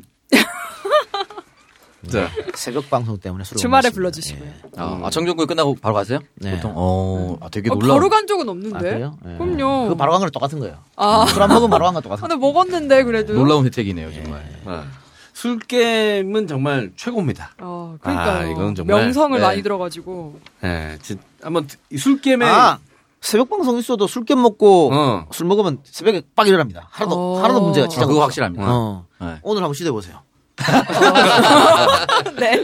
[2.10, 2.30] 자.
[2.56, 4.45] 새벽 방송 때문에 술을 주말에 못 마십니다.
[4.45, 5.06] 불러주시고요.
[5.06, 6.20] 아, 청정구이 끝나고 바로 가세요?
[6.36, 6.56] 네.
[6.56, 6.74] 보통?
[6.76, 7.99] 어, 아, 되게 어, 놀라워.
[7.99, 8.76] 바로 간 적은 없는데.
[8.78, 9.18] 아, 그래요?
[9.28, 9.38] 예.
[9.38, 9.89] 그럼요.
[9.89, 10.78] 그 바로 간 거랑 똑같은 거예요.
[10.95, 11.26] 아.
[11.28, 13.34] 술 안 먹으면 바로 간 거 똑같은 아, 근데 먹었는데 그래도.
[13.34, 14.43] 놀라운 혜택이네요, 정말.
[14.66, 14.86] 아,
[15.34, 17.52] 술게임은 정말 최고입니다.
[17.60, 18.39] 어, 그러니까요.
[18.39, 19.45] 아, 이건 정말 명성을 네.
[19.45, 20.39] 많이 들어가지고.
[20.64, 22.80] 예, 진- 한번 이 술게임에 아,
[23.22, 25.26] 새벽 방송 있어도 술깨 먹고 어.
[25.32, 26.88] 술 먹으면 새벽에 빡 일어납니다.
[26.91, 27.43] 하나도 어.
[27.43, 28.26] 하나도 문제가 지장 아, 그거 없어요.
[28.26, 28.66] 확실합니다.
[28.68, 29.06] 어.
[29.20, 29.38] 네.
[29.43, 30.20] 오늘 한번 시도해 보세요.
[32.39, 32.64] 네.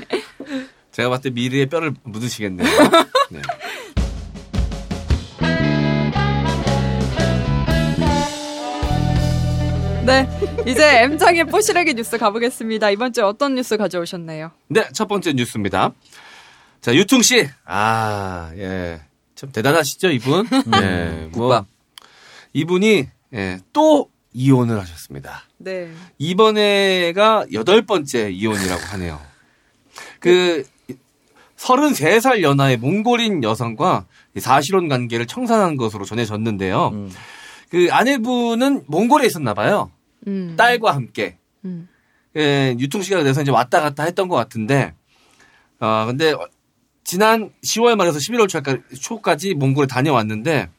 [0.92, 2.68] 제가 봤을 때 미래의 뼈를 묻으시겠네요.
[3.30, 3.42] 네.
[10.06, 10.26] 네.
[10.66, 12.90] 이제 M장의 뽀시래기 뉴스 가보겠습니다.
[12.92, 14.52] 이번 주에 어떤 뉴스 가져오셨나요?
[14.70, 15.92] 네, 첫 번째 뉴스입니다.
[16.80, 17.46] 자, 유퉁 씨.
[17.66, 19.02] 아, 예.
[19.36, 20.48] 참 대단하시죠, 이분?
[20.82, 21.28] 예.
[21.36, 21.66] 뭐 국밥.
[22.54, 25.42] 이분이 예, 또 이혼을 하셨습니다.
[25.58, 25.92] 네.
[26.20, 29.20] 이번에가 여덟 번째 이혼이라고 하네요.
[30.20, 30.64] 그
[31.58, 36.90] 33살 연하의 몽골인 여성과 이 사실혼 관계를 청산한 것으로 전해졌는데요.
[36.90, 37.12] 음.
[37.70, 39.92] 그 아내분은 몽골에 있었나 봐요.
[40.28, 40.54] 음.
[40.56, 41.40] 딸과 함께.
[41.66, 41.90] 음.
[42.36, 44.94] 예, 유통 시간 돼서 이제 왔다 갔다 했던 것 같은데,
[45.80, 46.36] 아 근데
[47.04, 50.70] 지난 10월 말에서 11월 초까지, 초까지 몽골에 다녀왔는데,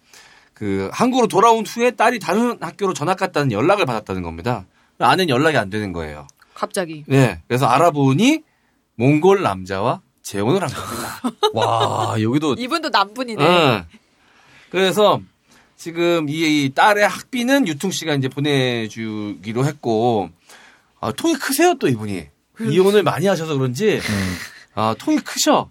[0.59, 4.67] 그 한국으로 돌아온 후에 딸이 다른 학교로 전학 갔다는 연락을 받았다는 겁니다.
[4.99, 6.27] 아내는 연락이 안 되는 거예요.
[6.53, 7.05] 갑자기.
[7.07, 8.43] 네, 그래서 알아보니
[8.97, 11.21] 몽골 남자와 재혼을 한 겁니다.
[11.55, 13.47] 와, 여기도 이분도 남분이네.
[13.47, 13.85] 응.
[14.71, 15.21] 그래서
[15.77, 20.29] 지금 이, 이 딸의 학비는 유퉁 씨가 이제 보내주기로 했고,
[20.99, 22.27] 아, 통이 크세요 또 이분이.
[22.61, 24.01] 이혼을 많이 하셔서 그런지
[24.75, 25.71] 아, 통이 크셔.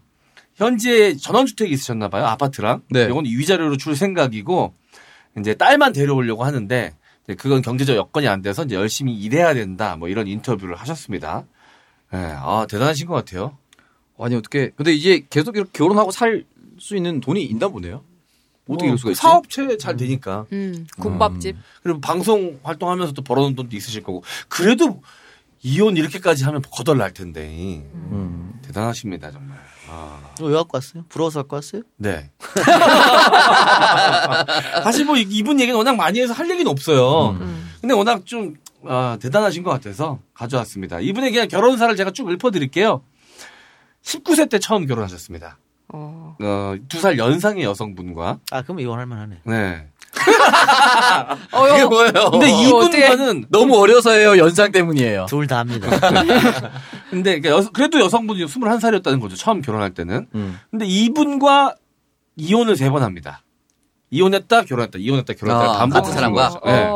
[0.58, 2.82] 현재 전원주택이 있으셨나 봐요 아파트랑.
[2.90, 3.06] 네.
[3.06, 4.74] 이건 위자료로 줄 생각이고
[5.40, 6.94] 이제 딸만 데려오려고 하는데
[7.38, 9.96] 그건 경제적 여건이 안 돼서 이제 열심히 일해야 된다.
[9.96, 11.46] 뭐 이런 인터뷰를 하셨습니다.
[12.14, 13.58] 예, 아 대단하신 것 같아요.
[14.20, 16.46] 아니 어떻게 근데 이제 계속 이렇게 결혼하고 살
[16.80, 18.04] 수 있는 돈이 있나 보네요.
[18.68, 19.22] 어떻게 뭐 이럴 수가 있지?
[19.22, 20.46] 사업체 잘 되니까.
[20.52, 21.56] 음, 국밥집.
[21.84, 24.24] 그리고 방송 활동하면서 또 벌어놓은 돈도 있으실 거고.
[24.48, 25.02] 그래도
[25.64, 27.84] 이혼 이렇게까지 하면 거덜 날 텐데.
[28.62, 29.58] 대단하십니다, 정말.
[29.90, 30.20] 아.
[30.42, 31.04] 왜 갖고 왔어요?
[31.10, 31.82] 부러워서 갖고 왔어요?
[31.98, 32.30] 네.
[34.84, 37.38] 사실 뭐 이- 이분 얘기는 워낙 많이 해서 할 얘기는 없어요.
[37.82, 41.00] 근데 워낙 좀 아, 대단하신 것 같아서 가져왔습니다.
[41.00, 43.02] 이분의 그냥 결혼사를 제가 쭉 읊어드릴게요.
[44.04, 45.58] 19세 때 처음 결혼하셨습니다.
[45.94, 46.36] 어.
[46.42, 48.40] 어, 두 살 연상의 여성분과.
[48.52, 49.38] 아, 그럼 이혼할 만하네.
[49.46, 49.88] 네.
[51.52, 52.32] 어, 그게 뭐예요?
[52.32, 54.38] 근데 어떻게- 이분과는 너무 어려서예요.
[54.38, 55.26] 연상 때문이에요.
[55.30, 55.88] 둘 다 합니다.
[57.10, 59.36] 근데 그러니까 여- 그래도 여성분이 21살이었다는 거죠.
[59.36, 60.28] 처음 결혼할 때는.
[60.36, 60.60] 음.
[60.72, 61.76] 근데 이분과
[62.36, 63.44] 이혼을 세 번 합니다.
[64.10, 65.72] 이혼했다, 결혼했다, 이혼했다, 결혼했다.
[65.74, 66.60] 아, 반복 같은 사람과?
[66.66, 66.88] 네.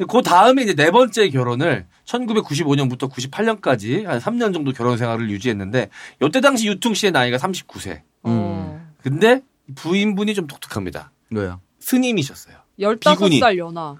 [0.00, 0.06] 어.
[0.06, 5.90] 그 다음에 이제 네 번째 결혼을 1995년부터 98년까지 한 3년 정도 결혼 생활을 유지했는데
[6.22, 8.02] 이때 당시 유퉁 씨의 나이가 39세.
[8.22, 8.90] 어.
[9.02, 9.42] 근데
[9.74, 11.12] 부인분이 좀 독특합니다.
[11.30, 11.60] 왜요?
[11.80, 12.56] 스님이셨어요.
[12.78, 13.40] 비구니.
[13.40, 13.96] 15살 연하.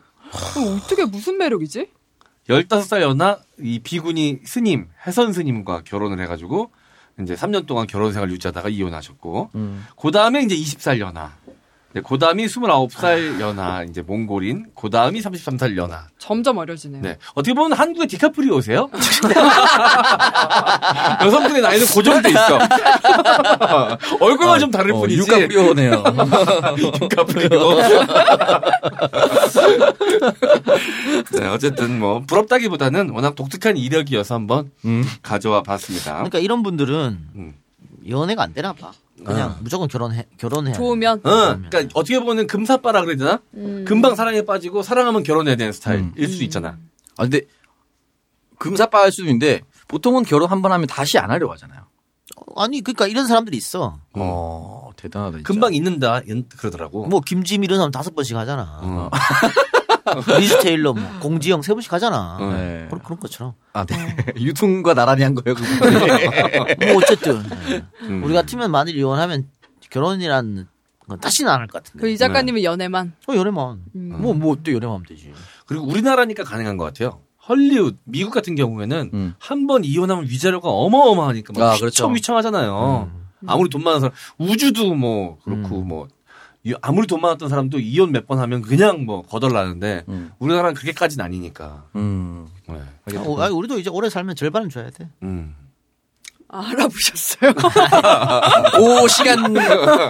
[0.55, 1.91] 그럼 어떻게 무슨 매력이지?
[2.49, 6.71] 15살 연하 이 비구니 스님, 해선 스님과 결혼을 해가지고
[7.23, 9.87] 이제 3년 동안 결혼 생활 유지하다가 이혼하셨고 음.
[10.01, 11.37] 그 다음에 이제 20살 연하.
[11.93, 14.67] 네, 그 다음이 29살 연하, 이제 몽골인.
[14.77, 16.07] 그 다음이 33살 연하.
[16.19, 17.03] 점점 어려지네요.
[17.03, 17.19] 네.
[17.35, 18.89] 어떻게 보면 한국의 디카프리오세요?
[21.25, 22.59] 여성분의 나이는 고정돼 있어.
[24.21, 25.19] 얼굴만 좀 다를 어, 뿐이지.
[25.21, 26.05] 유카프리오네요.
[27.01, 27.75] 디카프리오.
[31.33, 35.05] 네, 어쨌든 뭐 부럽다기보다는 워낙 독특한 이력이어서 한번 음.
[35.23, 36.13] 가져와 봤습니다.
[36.15, 37.55] 그러니까 이런 분들은 음.
[38.09, 38.93] 연애가 안 되나 봐.
[39.25, 39.59] 그냥 아.
[39.61, 40.79] 무조건 결혼해 결혼해야 돼.
[40.79, 41.19] 좋으면.
[41.25, 43.41] 어, 그러니까 어떻게 보면 금사빠라 그래야 되나?
[43.55, 43.85] 음.
[43.87, 46.79] 금방 사랑에 빠지고 사랑하면 결혼해야 되는 스타일일 수도 있잖아.
[47.17, 47.43] 아 근데
[48.59, 51.83] 금사빠 할 수도 있는데 보통은 결혼 한 번 하면 다시 안 하려고 하잖아요.
[52.57, 53.99] 아니 그러니까 이런 사람들이 있어.
[54.15, 55.39] 어 대단하다.
[55.39, 55.47] 진짜.
[55.47, 57.07] 금방 잊는다 연- 그러더라고.
[57.07, 58.81] 뭐 김지미 이런 사람 다섯 번씩 하잖아.
[58.83, 59.11] 어.
[60.39, 62.37] 리즈 테일러, 뭐 공지영 세 번씩 하잖아.
[62.41, 62.87] 네.
[62.89, 63.55] 그런, 그런 것처럼.
[63.73, 63.97] 아, 네.
[64.39, 65.55] 유통과 나란히 한 거예요.
[65.55, 65.67] 그거.
[66.87, 67.85] 뭐 어쨌든 네.
[68.03, 68.23] 음.
[68.25, 69.49] 우리 같으면 만일 이혼하면
[69.91, 70.69] 결혼이란
[71.09, 72.01] 건 다시는 안 할 것 같은데.
[72.03, 73.13] 그 이 작가님은 연애만.
[73.29, 73.83] 어 연애만.
[73.97, 74.15] 음.
[74.21, 75.33] 뭐뭐 어때 연애만 하면 되지.
[75.67, 77.21] 그리고 우리나라니까 가능한 것 같아요.
[77.49, 79.35] 헐리우드, 미국 같은 경우에는 음.
[79.39, 82.09] 한번 이혼하면 위자료가 어마어마하니까 막 아, 그렇죠.
[82.09, 83.11] 휘청하잖아요.
[83.47, 86.11] 아무리 돈 많은 사람, 우주도 뭐 그렇고 뭐 이-
[86.83, 90.31] 아무리 돈 많았던 사람도 이혼 몇 번 하면 그냥 뭐 거덜나는데 음.
[90.39, 91.85] 우리나라는 그렇게까지는 아니니까.
[91.97, 92.47] 음.
[92.69, 92.81] 네.
[93.17, 95.09] 아, 어, 아니, 우리도 이제 오래 살면 절반은 줘야 돼.
[95.23, 95.55] 음.
[96.53, 97.53] 아, 알아보셨어요?
[98.75, 99.55] 그 시간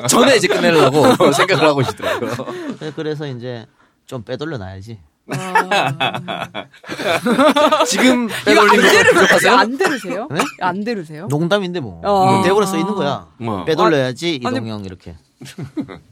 [0.08, 2.30] 전에 이제 끝내려고 생각을 하고 계시더라고요.
[2.78, 3.66] 그래- 그래서 이제
[4.06, 4.98] 좀 빼돌려 놔야지.
[7.86, 9.12] 지금 이거 안 빼돌린 거 들으세요?
[9.12, 9.52] 기억하세요?
[9.54, 10.28] 안 들으세요?
[10.30, 10.40] 네?
[10.60, 11.26] 안 들으세요?
[11.28, 12.00] 농담인데 뭐.
[12.04, 12.42] 어.
[12.42, 13.28] 대본에 써 있는 거야.
[13.40, 13.64] 어.
[13.66, 15.16] 빼돌려야지 아니, 이동형 이렇게.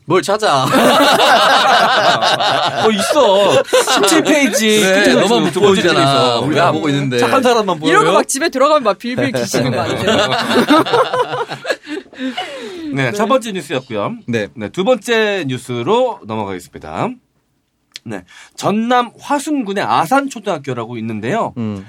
[0.06, 0.64] 뭘 찾아?
[2.82, 3.62] 뭐 있어.
[3.62, 4.80] 17페이지.
[4.80, 6.38] 그래, 너만 못 보이잖아.
[6.40, 7.18] 우리가 안 보고 있는데.
[7.18, 7.92] 착한 사람만 보여요.
[7.92, 10.16] 이런 거막 집에 들어가면 막 빌빌 기시는 거 아니세요?
[12.94, 14.16] 네, 첫 번째 뉴스였고요.
[14.26, 14.48] 네.
[14.72, 17.10] 두 번째 뉴스로 넘어가겠습니다.
[18.04, 18.24] 네,
[18.56, 21.52] 전남 화순군의 아산초등학교라고 있는데요.
[21.58, 21.86] 음.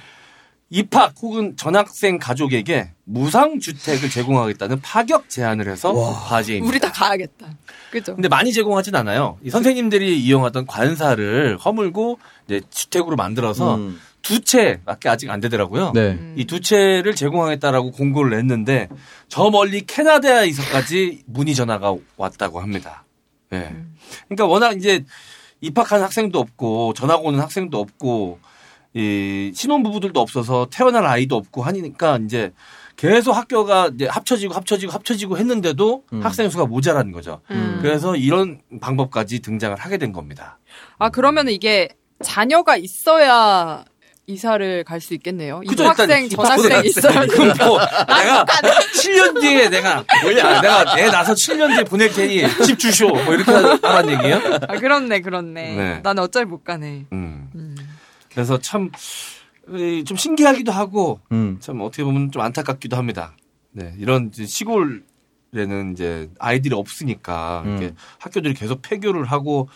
[0.72, 6.70] 입학 혹은 전학생 가족에게 무상 주택을 제공하겠다는 파격 제안을 해서 화제입니다.
[6.70, 7.48] 우리 다 가야겠다.
[7.92, 8.14] 그죠?
[8.14, 9.40] 근데 많이 제공하진 않아요.
[9.44, 14.00] 이 선생님들이 이용하던 관사를 허물고 이제 주택으로 만들어서 음.
[14.22, 15.92] 두 채밖에 아직 안 되더라고요.
[15.96, 16.20] 네.
[16.36, 18.90] 이 두 채를 제공하겠다라고 공고를 냈는데
[19.28, 23.06] 저 멀리 캐나다에서까지 문의 전화가 왔다고 합니다.
[23.54, 23.76] 예.
[24.28, 25.04] 그러니까 워낙 이제
[25.62, 28.40] 입학한 학생도 없고 전학 오는 학생도 없고
[28.94, 32.52] 이 신혼부부들도 없어서 태어날 아이도 없고 하니까 이제
[32.96, 36.22] 계속 학교가 이제 합쳐지고 합쳐지고 합쳐지고 했는데도 음.
[36.24, 37.42] 학생 수가 모자라는 거죠.
[37.52, 37.80] 음.
[37.82, 40.58] 그래서 이런 방법까지 등장을 하게 된 겁니다.
[40.98, 41.90] 아 그러면 이게
[42.22, 43.86] 자녀가 있어야
[44.28, 45.62] 이사를 갈 수 있겠네요.
[45.64, 51.74] 이학생 일단 전학생 있어야 그럼 뭐 내가 7년 뒤에 내가 뭐야 내가 애 낳아서 7년
[51.74, 54.42] 뒤에 보낼 테니 집 주쇼 뭐 이렇게 하란 얘기예요?
[54.68, 55.76] 아 그렇네 그렇네.
[55.76, 56.00] 네.
[56.04, 57.06] 나는 어차피 못 가네.
[57.12, 57.50] 음.
[58.40, 58.90] 그래서 참
[60.06, 61.58] 좀 신기하기도 하고 음.
[61.60, 63.36] 참 어떻게 보면 좀 안타깝기도 합니다.
[63.72, 67.78] 네 이런 시골에는 이제 아이들이 없으니까 음.
[67.78, 69.70] 이렇게 학교들이 계속 폐교를 하고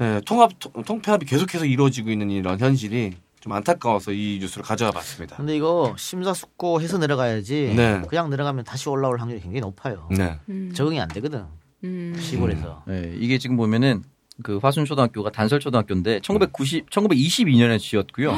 [0.00, 5.36] 예, 통합 통- 통폐합이 계속해서 이루어지고 있는 이런 현실이 좀 안타까워서 이 뉴스를 가져와 봤습니다.
[5.36, 7.74] 근데 이거 심사숙고해서 내려가야지.
[7.76, 8.02] 네.
[8.08, 10.08] 그냥 내려가면 다시 올라올 확률이 굉장히 높아요.
[10.10, 10.40] 네.
[10.74, 11.44] 적응이 안 되거든.
[11.84, 12.16] 음.
[12.18, 12.82] 시골에서.
[12.88, 14.02] 네, 이게 지금 보면은
[14.42, 18.32] 그 화순초등학교가 단설초등학교인데 1990, 1922년에 지었고요.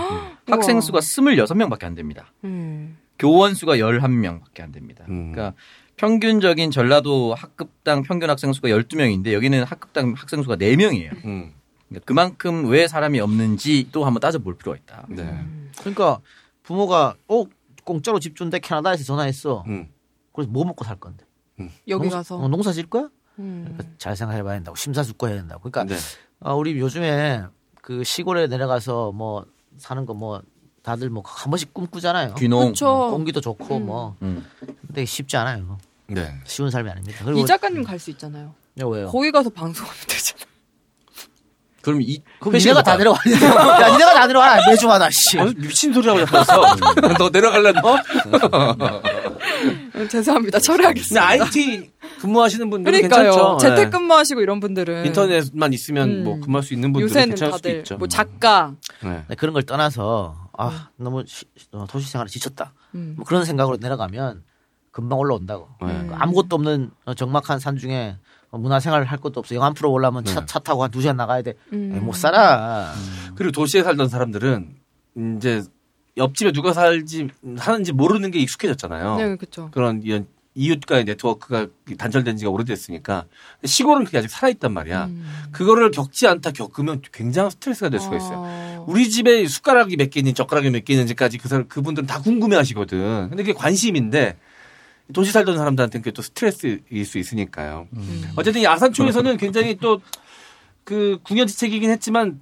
[0.46, 2.32] 학생 수가 26명밖에 안 됩니다.
[2.44, 2.98] 음.
[3.18, 5.04] 교원 수가 11명밖에 안 됩니다.
[5.06, 5.54] 그러니까
[5.96, 11.24] 평균적인 전라도 학급당 평균 학생 수가 12명인데 여기는 학급당 학생 수가 4명이에요.
[11.24, 11.54] 음.
[11.88, 15.06] 그러니까 그만큼 왜 사람이 없는지 또 한번 따져볼 필요가 있다.
[15.08, 15.44] 네.
[15.78, 16.20] 그러니까
[16.62, 17.44] 부모가 어
[17.84, 19.64] 공짜로 집 준대 캐나다에서 전화했어.
[19.68, 19.88] 음.
[20.32, 21.24] 그래서 뭐 먹고 살 건데?
[21.88, 23.08] 여기 농사, 가서 어, 농사 질 거야?
[23.38, 23.64] 음.
[23.68, 25.68] 그러니까 잘 생각해봐야 된다고 심사숙고해야 된다고.
[25.70, 26.00] 그러니까 네.
[26.40, 27.44] 어, 우리 요즘에
[27.82, 29.44] 그 시골에 내려가서 뭐
[29.78, 30.42] 사는 거뭐
[30.82, 32.34] 다들 뭐 한 번씩 꿈꾸잖아요.
[32.34, 32.68] 귀농.
[32.68, 33.10] 그쵸.
[33.10, 33.86] 공기도 좋고 음.
[33.86, 34.16] 뭐.
[34.22, 34.46] 음.
[34.86, 35.78] 근데 쉽지 않아요.
[36.08, 36.32] 네.
[36.44, 37.24] 쉬운 삶이 아닙니다.
[37.24, 38.54] 그리고 이 작가님 갈 수 있잖아요.
[38.80, 39.08] 야, 왜요?
[39.08, 40.40] 거기 가서 방송하면 되잖아.
[41.86, 43.16] 그럼 이 그럼 니네가 다 내려와.
[43.80, 44.56] 야, 니네가 다 내려와.
[44.68, 45.38] 매주마다 씨.
[45.38, 47.14] 아, 미친 소리 하고 자빠졌어.
[47.16, 47.96] 너 내려갈래 너?
[49.94, 50.58] 음, 죄송합니다.
[50.58, 51.28] 철회하겠습니다.
[51.28, 53.30] 근데 IT 근무하시는 분들은 그러니까요.
[53.30, 53.58] 괜찮죠.
[53.58, 55.06] 재택근무하시고 이런 분들은 네.
[55.08, 56.24] 인터넷만 있으면 음.
[56.24, 57.96] 뭐 근무할 수 있는 분들은 요새는 괜찮을 수도 다들 있죠.
[57.98, 58.72] 뭐 작가
[59.04, 59.22] 네.
[59.28, 62.72] 네, 그런 걸 떠나서 아 너무 시- 어, 도시 생활에 지쳤다.
[62.96, 63.14] 음.
[63.16, 64.42] 뭐 그런 생각으로 내려가면
[64.90, 65.68] 금방 올라온다고.
[65.86, 66.08] 네.
[66.12, 68.18] 아무것도 없는 어, 적막한 산 중에 어,
[68.56, 69.54] 문화생활을 할 것도 없어.
[69.54, 70.46] 영화 한 프로 올라면 차, 네.
[70.46, 71.54] 차 타고 한 두 시간 나가야 돼.
[71.72, 71.92] 음.
[71.94, 72.92] 에이, 못 살아.
[73.34, 74.74] 그리고 도시에 살던 사람들은
[75.38, 75.62] 이제
[76.16, 77.28] 옆집에 누가 살지
[77.58, 79.16] 하는지 모르는 게 익숙해졌잖아요.
[79.16, 79.70] 네, 그렇죠.
[79.72, 80.26] 그런 이런
[80.58, 81.66] 이웃과의 네트워크가
[81.98, 83.26] 단절된 지가 오래됐으니까
[83.64, 85.04] 시골은 그게 아직 살아있단 말이야.
[85.04, 85.26] 음.
[85.52, 88.84] 그거를 겪지 않다 겪으면 굉장한 스트레스가 될 수가 있어요.
[88.88, 92.56] 우리 집에 숟가락이 몇 개 있는지 젓가락이 몇 개 있는지까지 그 사람 그분들은 다 궁금해
[92.56, 93.26] 하시거든.
[93.28, 94.38] 근데 그게 관심인데
[95.12, 97.86] 도시 살던 사람들한테는 그게 또 스트레스일 수 있으니까요.
[98.36, 100.00] 어쨌든 이 아산초에서는 굉장히 또
[100.86, 102.40] 그 궁여지책이긴 했지만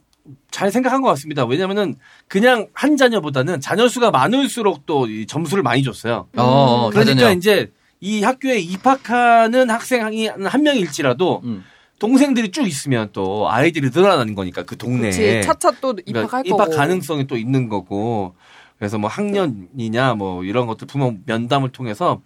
[0.50, 1.46] 잘 생각한 것 같습니다.
[1.46, 1.96] 왜냐면은
[2.28, 6.28] 그냥 한 자녀보다는 자녀 수가 많을수록 또 이 점수를 많이 줬어요.
[6.36, 7.34] 어, 그러니까 다자녀.
[7.36, 11.64] 이제 이 학교에 입학하는 학생이 한 명일지라도 음.
[11.98, 15.42] 동생들이 쭉 있으면 또 아이들이 늘어나는 거니까 그 동네에 그치.
[15.42, 16.70] 차차 또 그러니까 입학할 입학 거고.
[16.76, 18.34] 가능성이 또 있는 거고
[18.78, 22.20] 그래서 뭐 학년이냐 뭐 이런 것들 부모 면담을 통해서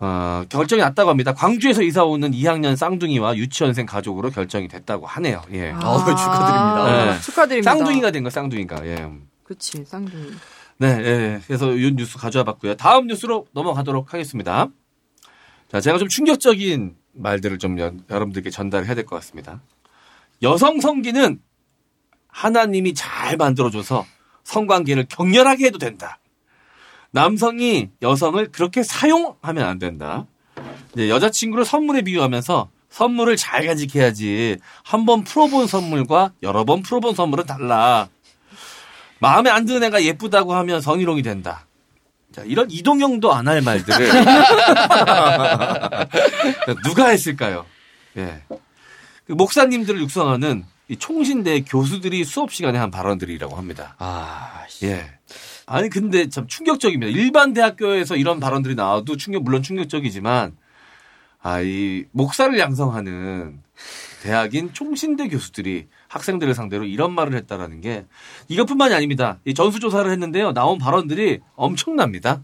[0.00, 1.34] 어, 결정이 났다고 합니다.
[1.34, 5.42] 광주에서 이사 오는 2학년 쌍둥이와 유치원생 가족으로 결정이 됐다고 하네요.
[5.52, 5.72] 예.
[5.72, 5.78] 아,
[6.16, 7.20] 축하드립니다.
[7.20, 7.70] 축하드립니다.
[7.70, 8.86] 쌍둥이가 된 거 쌍둥이가.
[8.86, 9.08] 예.
[9.44, 10.30] 그치 쌍둥이.
[10.78, 11.40] 네, 예.
[11.46, 12.76] 그래서 이 뉴스 가져와 봤고요.
[12.76, 14.68] 다음 뉴스로 넘어가도록 하겠습니다.
[15.70, 19.60] 자, 제가 좀 충격적인 말들을 좀 여, 여러분들께 전달해야 될 것 같습니다.
[20.42, 21.38] 여성 성기는
[22.28, 24.06] 하나님이 잘 만들어줘서
[24.44, 26.18] 성관계를 격렬하게 해도 된다.
[27.12, 30.26] 남성이 여성을 그렇게 사용하면 안 된다.
[30.96, 34.58] 여자친구를 선물에 비유하면서 선물을 잘 간직해야지.
[34.84, 38.08] 한 번 풀어본 선물과 여러 번 풀어본 선물은 달라.
[39.20, 41.66] 마음에 안 드는 애가 예쁘다고 하면 성희롱이 된다.
[42.34, 44.08] 자, 이런 이동형도 안 할 말들을
[46.84, 47.66] 누가 했을까요?
[48.16, 48.42] 예.
[49.26, 53.94] 그 목사님들을 육성하는 이 총신대 교수들이 수업 시간에 한 발언들이라고 합니다.
[53.98, 55.08] 아, 예.
[55.70, 57.12] 아니 근데 참 충격적입니다.
[57.12, 60.56] 일반 대학교에서 이런 발언들이 나와도 충격 물론 충격적이지만
[61.42, 63.60] 아 이 목사를 양성하는
[64.22, 68.04] 대학인 총신대 교수들이 학생들을 상대로 이런 말을 했다라는 게
[68.48, 69.38] 이것뿐만이 아닙니다.
[69.44, 70.52] 이 전수조사를 했는데요.
[70.52, 72.42] 나온 발언들이 엄청납니다.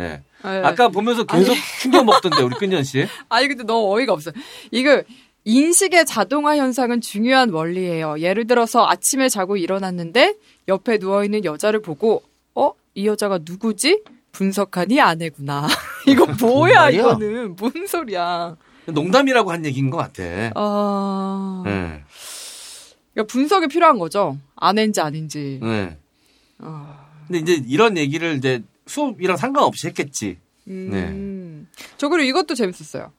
[0.00, 0.22] 예.
[0.44, 0.48] 예.
[0.48, 1.60] 아까 보면서 계속 아니.
[1.80, 3.06] 충격 먹던데 우리 끈현 씨.
[3.30, 4.32] 아니 근데 너무 어이가 없어.
[4.72, 5.02] 이거
[5.44, 8.18] 인식의 자동화 현상은 중요한 원리예요.
[8.18, 10.34] 예를 들어서 아침에 자고 일어났는데
[10.68, 12.22] 옆에 누워 있는 여자를 보고
[12.54, 12.72] 어?
[12.94, 14.02] 이 여자가 누구지?
[14.32, 15.68] 분석하니 아내구나.
[16.06, 17.00] 이거 뭐야 말이야?
[17.00, 18.56] 이거는 뭔 소리야?
[18.86, 20.22] 농담이라고 한 얘기인 것 같아.
[20.54, 22.02] 아, 예.
[23.14, 24.36] 그러니까 분석이 필요한 거죠.
[24.56, 25.60] 아내인지 아닌지.
[25.62, 25.96] 네.
[26.58, 27.06] 아.
[27.26, 30.38] 근데 이제 이런 얘기를 이제 수업이랑 상관없이 했겠지.
[30.64, 31.08] 네.
[31.08, 31.68] 음.
[31.96, 33.12] 저 그리고 이것도 재밌었어요.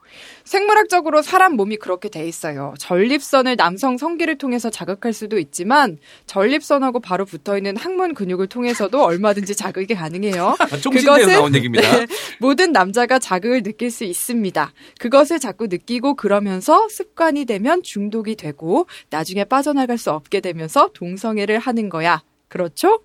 [0.45, 2.73] 생물학적으로 사람 몸이 그렇게 돼 있어요.
[2.77, 9.55] 전립선을 남성 성기를 통해서 자극할 수도 있지만 전립선하고 바로 붙어 있는 항문 근육을 통해서도 얼마든지
[9.55, 10.55] 자극이 가능해요.
[10.59, 11.97] 아, 총신대에서 나온 얘기입니다.
[11.97, 12.07] 네,
[12.39, 14.71] 모든 남자가 자극을 느낄 수 있습니다.
[14.99, 21.89] 그것을 자꾸 느끼고 그러면서 습관이 되면 중독이 되고 나중에 빠져나갈 수 없게 되면서 동성애를 하는
[21.89, 22.21] 거야.
[22.47, 23.01] 그렇죠?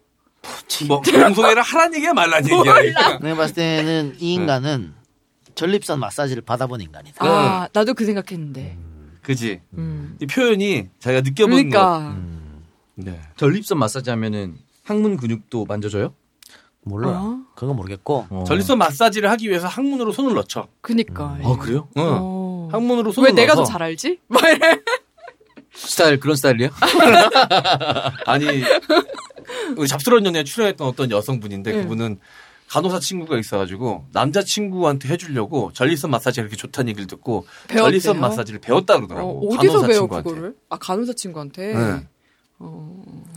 [0.88, 3.18] 뭐 동성애를 하란 얘기야 말란 얘기야.
[3.18, 4.99] 내가 봤을 때는 이 인간은
[5.60, 7.22] 전립선 마사지를 받아본 인간이다.
[7.22, 8.78] 아, 나도 그 생각했는데.
[9.20, 9.60] 그지.
[10.18, 12.16] 이 표현이 자기가 느껴본 그러니까.
[12.94, 13.20] 네.
[13.36, 16.14] 전립선 마사지 하면은 항문 근육도 만져줘요?
[16.82, 17.10] 몰라.
[17.10, 17.40] 어?
[17.54, 18.44] 그건 모르겠고.
[18.46, 20.68] 전립선 마사지를 하기 위해서 항문으로 손을 넣죠.
[20.80, 21.38] 그니까.
[21.44, 21.88] 아 그래요?
[21.98, 22.04] 응.
[22.06, 22.68] 어.
[22.72, 24.18] 항문으로 손을 왜 내가 더 넣어서 잘 알지?
[25.74, 26.70] 스타일 그런 스타일이에요?
[28.26, 28.46] 아니
[29.76, 31.82] 우리 잡스러운 연애에 출연했던 어떤 여성분인데 응.
[31.82, 32.18] 그분은
[32.70, 37.84] 간호사 친구가 있어가지고 남자 친구한테 해주려고 전립선 마사지가 이렇게 좋다는 얘기를 듣고 배웠대요?
[37.84, 39.28] 전립선 마사지를 배웠다 그러더라고.
[39.28, 40.30] 어, 어디서 간호사 배워 친구한테.
[40.30, 40.54] 그거를?
[40.68, 41.74] 아 간호사 친구한테.
[41.74, 42.06] 네.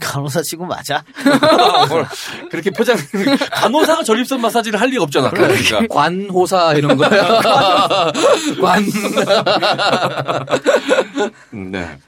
[0.00, 1.02] 간호사 친구 맞아?
[1.88, 2.06] 뭘
[2.48, 2.96] 그렇게 포장
[3.50, 5.30] 간호사가 전립선 마사지를 할 리가 없잖아.
[5.30, 5.84] 그러니까.
[5.88, 7.10] 관호사 이런 거야.
[8.60, 8.84] 관.
[11.54, 11.98] 음, 네.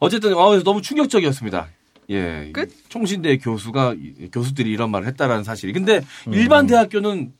[0.00, 1.68] 어쨌든 어, 너무 충격적이었습니다.
[2.10, 2.50] 예.
[2.52, 2.70] 끝?
[2.88, 5.72] 총신대 교수가 이- 교수들이 이런 말을 했다라는 사실이.
[5.72, 6.34] 근데 음.
[6.34, 7.32] 일반 대학교는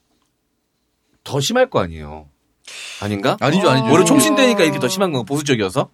[1.23, 2.29] 더 심할 거 아니에요.
[3.03, 3.37] 아닌가?
[3.41, 3.89] 아니죠, 아니죠.
[3.89, 5.91] 오히려 총신대니까 이렇게 더 심한 건가 보수적이어서?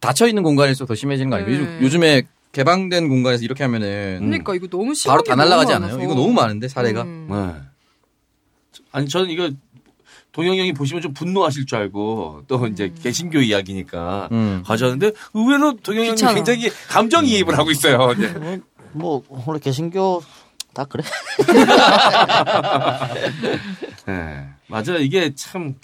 [0.00, 1.50] 닫혀 있는 공간에서 더 심해지는 거 아니에요?
[1.50, 1.58] 네.
[1.58, 5.74] 요즘, 요즘에 개방된 공간에서 이렇게 하면은 그러니까 이거 너무 심한 바로 게다 많아서.
[5.74, 6.00] 않아요?
[6.02, 7.02] 이거 너무 많은데 사례가.
[7.02, 7.26] 음.
[7.30, 8.80] 네.
[8.92, 9.50] 아니 저는 이거
[10.34, 12.98] 동영 형이 보시면 좀 분노하실 줄 알고 또 이제 음.
[13.00, 14.64] 개신교 이야기니까 음.
[14.66, 16.34] 가져왔는데 의외로 동영 형이.
[16.34, 18.12] 굉장히 감정이입을 하고 있어요.
[18.12, 18.60] 이제.
[18.92, 20.22] 뭐 원래 개신교
[20.74, 21.04] 다 그래.
[24.06, 24.48] 네.
[24.66, 24.98] 맞아요.
[24.98, 25.76] 이게 참,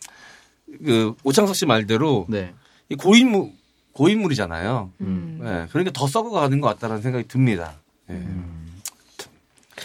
[0.84, 2.52] 그, 오창석 씨 말대로, 네.
[2.88, 3.52] 이 고인물,
[3.92, 4.90] 고인물이잖아요.
[5.00, 5.38] 음.
[5.42, 5.66] 네.
[5.70, 7.74] 그러니까 더 썩어가는 것 같다는 생각이 듭니다.
[8.08, 8.26] 네.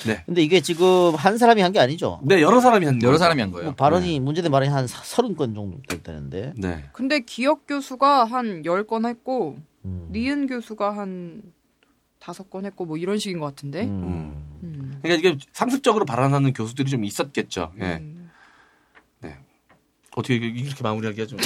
[0.05, 0.23] 네.
[0.25, 2.19] 근데 이게 지금 한 사람이 한 게 아니죠.
[2.23, 3.17] 네, 여러 사람이 한 여러.
[3.17, 3.65] 사람이 한 거예요.
[3.65, 6.53] 뭐 발언이 문제된 발언이 한 서른 건 정도 됐다는데.
[6.57, 6.83] 네.
[6.93, 10.07] 근데 기억 교수가 한 10건 했고 음.
[10.11, 11.41] 니은 교수가 한
[12.19, 13.83] 다섯 건 했고 뭐 이런 식인 것 같은데.
[13.85, 14.43] 음.
[14.63, 14.99] 음.
[15.01, 17.71] 그러니까 이게 상습적으로 발언하는 교수들이 좀 있었겠죠.
[17.81, 17.97] 예.
[18.01, 18.31] 음.
[19.21, 19.37] 네.
[20.15, 21.37] 어떻게 이렇게- 이렇게 마무리하기가 좀.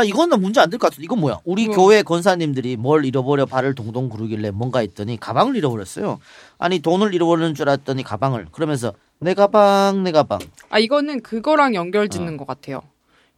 [0.00, 1.40] 아 이거는 문제 안 될 것 같은데 이건 뭐야?
[1.44, 1.76] 우리 뭐.
[1.76, 6.20] 교회 권사님들이 뭘 잃어버려 발을 동동 구르길래 뭔가 했더니 가방을 잃어버렸어요.
[6.58, 10.38] 아니 돈을 잃어버리는 줄 알았더니 가방을 그러면서 내 가방 내 가방.
[10.70, 12.82] 아 이거는 그거랑 연결 짓는 것 같아요.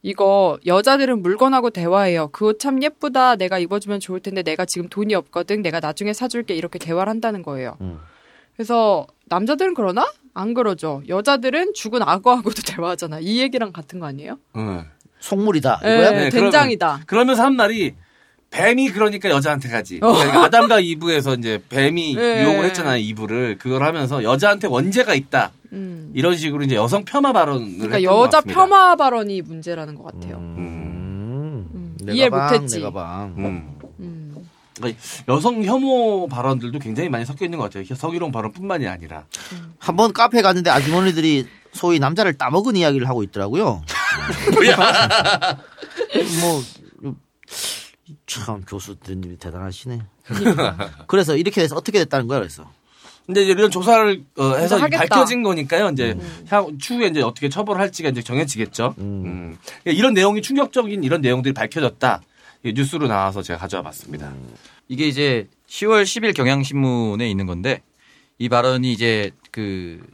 [0.01, 2.27] 이거 여자들은 물건하고 대화해요.
[2.29, 3.35] 그 옷 참 예쁘다.
[3.37, 5.61] 내가 입어주면 좋을 텐데 내가 지금 돈이 없거든.
[5.61, 6.55] 내가 나중에 사줄게.
[6.55, 7.77] 이렇게 대화를 한다는 거예요.
[7.81, 7.99] 음.
[8.55, 10.05] 그래서 남자들은 그러나?
[10.33, 11.01] 안 그러죠.
[11.07, 13.19] 여자들은 죽은 악어하고도 대화하잖아.
[13.21, 14.37] 이 얘기랑 같은 거 아니에요?
[14.55, 14.85] 네.
[15.23, 16.11] 속물이다 예, 이거야?
[16.11, 17.01] 네, 된장이다.
[17.05, 17.95] 그러면서 한 말이
[18.49, 19.99] 뱀이 그러니까 여자한테 가지.
[20.03, 20.11] 어.
[20.11, 22.43] 그러니까 아담과 이브에서 이제 뱀이 네.
[22.43, 23.57] 유혹을 했잖아요, 이브를.
[23.57, 25.51] 그걸 하면서 여자한테 원죄가 있다.
[25.71, 26.11] 음.
[26.13, 28.65] 이런 식으로 이제 여성 폄하 발언을 그러니까 여자 같습니다.
[28.65, 30.37] 폄하 발언이 문제라는 것 같아요.
[30.37, 31.95] 음.
[32.03, 32.75] 내 이해 가방, 못했지.
[32.77, 33.33] 내 가방.
[33.37, 33.79] 음.
[34.01, 34.35] 음.
[34.75, 34.99] 그러니까
[35.29, 37.85] 여성 혐오 발언들도 굉장히 많이 섞여 있는 것 같아요.
[37.95, 39.23] 서기롱 발언뿐만이 아니라.
[39.79, 43.81] 한번 카페 갔는데 아주머니들이 소위 남자를 따먹은 이야기를 하고 있더라고요.
[46.41, 46.63] 뭐,
[48.25, 50.01] 참, 교수님이 대단하시네.
[51.07, 52.69] 그래서 이렇게 돼서 어떻게 됐다는 거야, 그래서.
[53.25, 54.77] 근데 이런 조사를 어, 해서.
[54.79, 55.89] 밝혀진 거니까요.
[55.91, 56.17] 이제
[56.49, 58.95] 향, 추후에 이제 어떻게 처벌할지가 이제 정해지겠죠.
[58.97, 59.57] 음.
[59.85, 62.21] 이런 내용이 충격적인 이런 내용들이 밝혀졌다.
[62.63, 64.33] 이 뉴스로 나와서 제가 가져와 봤습니다.
[64.89, 67.81] 이게 이제 10월 10일 경향신문에 있는 건데
[68.39, 70.05] 이 발언이 이제 그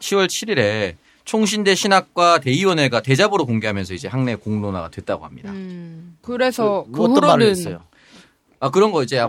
[0.00, 0.96] 10월 7일에
[1.30, 5.52] 총신대 신학과 대의원회가 대자보로 공개하면서 이제 학내 공론화가 됐다고 합니다.
[6.22, 7.82] 그래서 그, 그 어떤 말을 후로는 했어요?
[8.60, 9.26] 아 그런 거 이제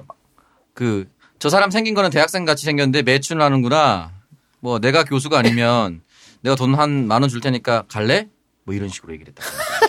[0.73, 1.05] 그
[1.39, 4.11] 저 사람 생긴 거는 대학생 같이 생겼는데 매춘을 하는구나.
[4.59, 6.01] 뭐 내가 교수가 아니면
[6.41, 8.27] 내가 돈 한 만 원 줄 테니까 갈래?
[8.63, 9.43] 뭐 이런 식으로 얘기를 했다.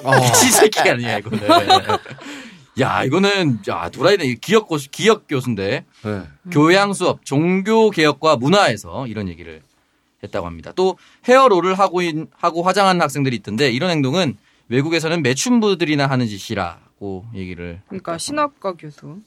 [0.06, 0.12] 어.
[0.20, 1.40] 미친 새끼 아니야 이거는.
[2.80, 6.22] 야 이거는 야 도라이네 기억 교수 기억 교수인데 네.
[6.52, 9.62] 교양 수업 종교 개혁과 문화에서 이런 얘기를
[10.22, 10.72] 했다고 합니다.
[10.74, 10.96] 또
[11.28, 14.36] 헤어롤을 하고 있- 하고 화장하는 학생들이 있던데 이런 행동은
[14.68, 19.18] 외국에서는 매춘부들이나 하는 짓이라고 얘기를 그러니까 신학과 교수.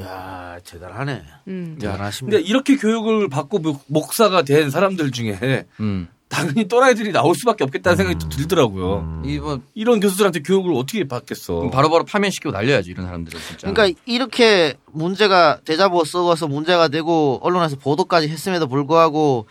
[0.00, 1.22] 야 대단하네.
[1.48, 1.78] 음.
[1.82, 2.38] 야, 대단하십니다.
[2.38, 6.08] 근데 이렇게 교육을 받고 목- 목사가 된 사람들 중에 음.
[6.28, 9.22] 당연히 또라이들이 나올 수밖에 없겠다는 생각이 또 들더라고요.
[9.26, 11.70] 이뭐 이런 교수들한테 교육을 어떻게 받겠어?
[11.70, 13.72] 바로바로 파면시키고 날려야지 이런 사람들은 진짜.
[13.72, 19.46] 그러니까 이렇게 문제가 대자보 썩어서 문제가 되고 언론에서 보도까지 했음에도 불구하고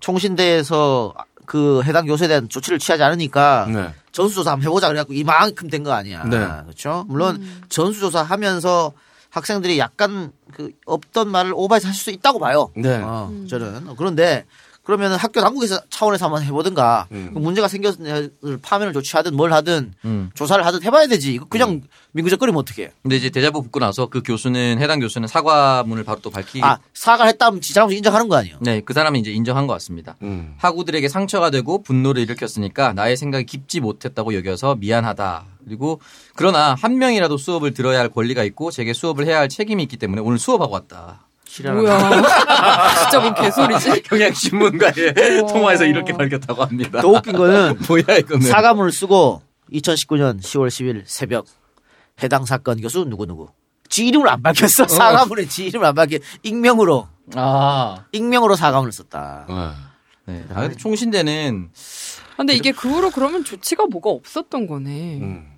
[0.00, 1.14] 총신대에서
[1.46, 3.94] 그 해당 교수에 대한 조치를 취하지 않으니까 네.
[4.12, 6.24] 전수조사 한번 해보자 그래갖고 이만큼 된 거 아니야.
[6.24, 6.38] 네.
[6.64, 7.04] 그렇죠?
[7.08, 8.92] 물론 전수조사 하면서
[9.30, 12.70] 학생들이 약간 그 없던 말을 오버해서 할 수 있다고 봐요.
[12.76, 13.00] 네.
[13.02, 14.46] 어, 저는 그런데
[14.84, 18.32] 그러면 학교 당국에서 차원에서 한번 해보든가 그 문제가 생겼을
[18.62, 20.30] 파면을 조치하든 뭘 하든 음.
[20.34, 21.32] 조사를 하든 해봐야 되지.
[21.32, 21.80] 이거 그냥
[22.12, 22.92] 민구적거리면 어떡해.
[23.02, 27.30] 근데 이제 대자보 붙고 나서 그 교수는 해당 교수는 사과문을 바로 또 밝히 아 사과를
[27.32, 28.58] 했다면 지 잘못 인정하는 거 아니에요?
[28.60, 30.16] 네, 그 사람이 이제 인정한 것 같습니다.
[30.22, 30.54] 음.
[30.58, 35.44] 학우들에게 상처가 되고 분노를 일으켰으니까 나의 생각이 깊지 못했다고 여겨서 미안하다.
[35.64, 36.00] 그리고
[36.36, 40.20] 그러나 한 명이라도 수업을 들어야 할 권리가 있고 제게 수업을 해야 할 책임이 있기 때문에
[40.20, 41.26] 오늘 수업하고 왔다.
[41.62, 42.22] 뭐야.
[43.02, 44.02] 진짜 뭔 개소리지?
[44.08, 47.00] 경향신문과의 통화에서 이렇게 밝혔다고 합니다.
[47.00, 48.46] 더 웃긴 거는 뭐야 이거는.
[48.46, 49.42] 사과문을 쓰고
[49.72, 51.46] 2019년 10월 10일 새벽
[52.22, 53.48] 해당 사건 교수 누구 누구.
[53.88, 54.88] 지 이름을 안 밝혔어.
[54.88, 56.18] 사과문에 지 이름을 안 밝혀.
[56.42, 57.08] 익명으로.
[57.36, 58.04] 아.
[58.12, 59.46] 익명으로 사과문을 썼다.
[60.26, 60.44] 네.
[60.54, 61.70] 아, 근데 총신대는
[62.36, 65.18] 근데 이게 그 후로 그러면 조치가 뭐가 없었던 거네.
[65.20, 65.50] 음.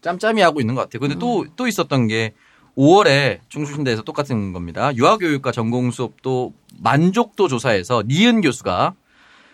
[0.00, 1.00] 짬짬이 하고 있는 것 같아요.
[1.00, 2.34] 근데 또, 또 있었던 게
[2.76, 4.94] 5월에 중수신대에서 똑같은 겁니다.
[4.94, 8.94] 유아교육과 전공 수업도 만족도 조사에서 니은 교수가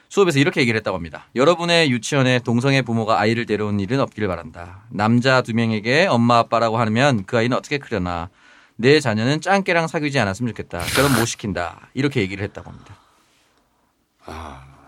[0.08, 1.26] 수업에서 이렇게 얘기를 했다고 합니다.
[1.36, 4.82] 여러분의 유치원에 동성애 부모가 아이를 데려온 일은 없기를 바란다.
[4.90, 8.28] 남자 두 명에게 엄마 아빠라고 하면 그 아이는 어떻게 크려나.
[8.76, 10.80] 내 자녀는 짱깨랑 사귀지 않았으면 좋겠다.
[10.96, 11.90] 결혼 못 시킨다.
[11.94, 12.96] 이렇게 얘기를 했다고 합니다.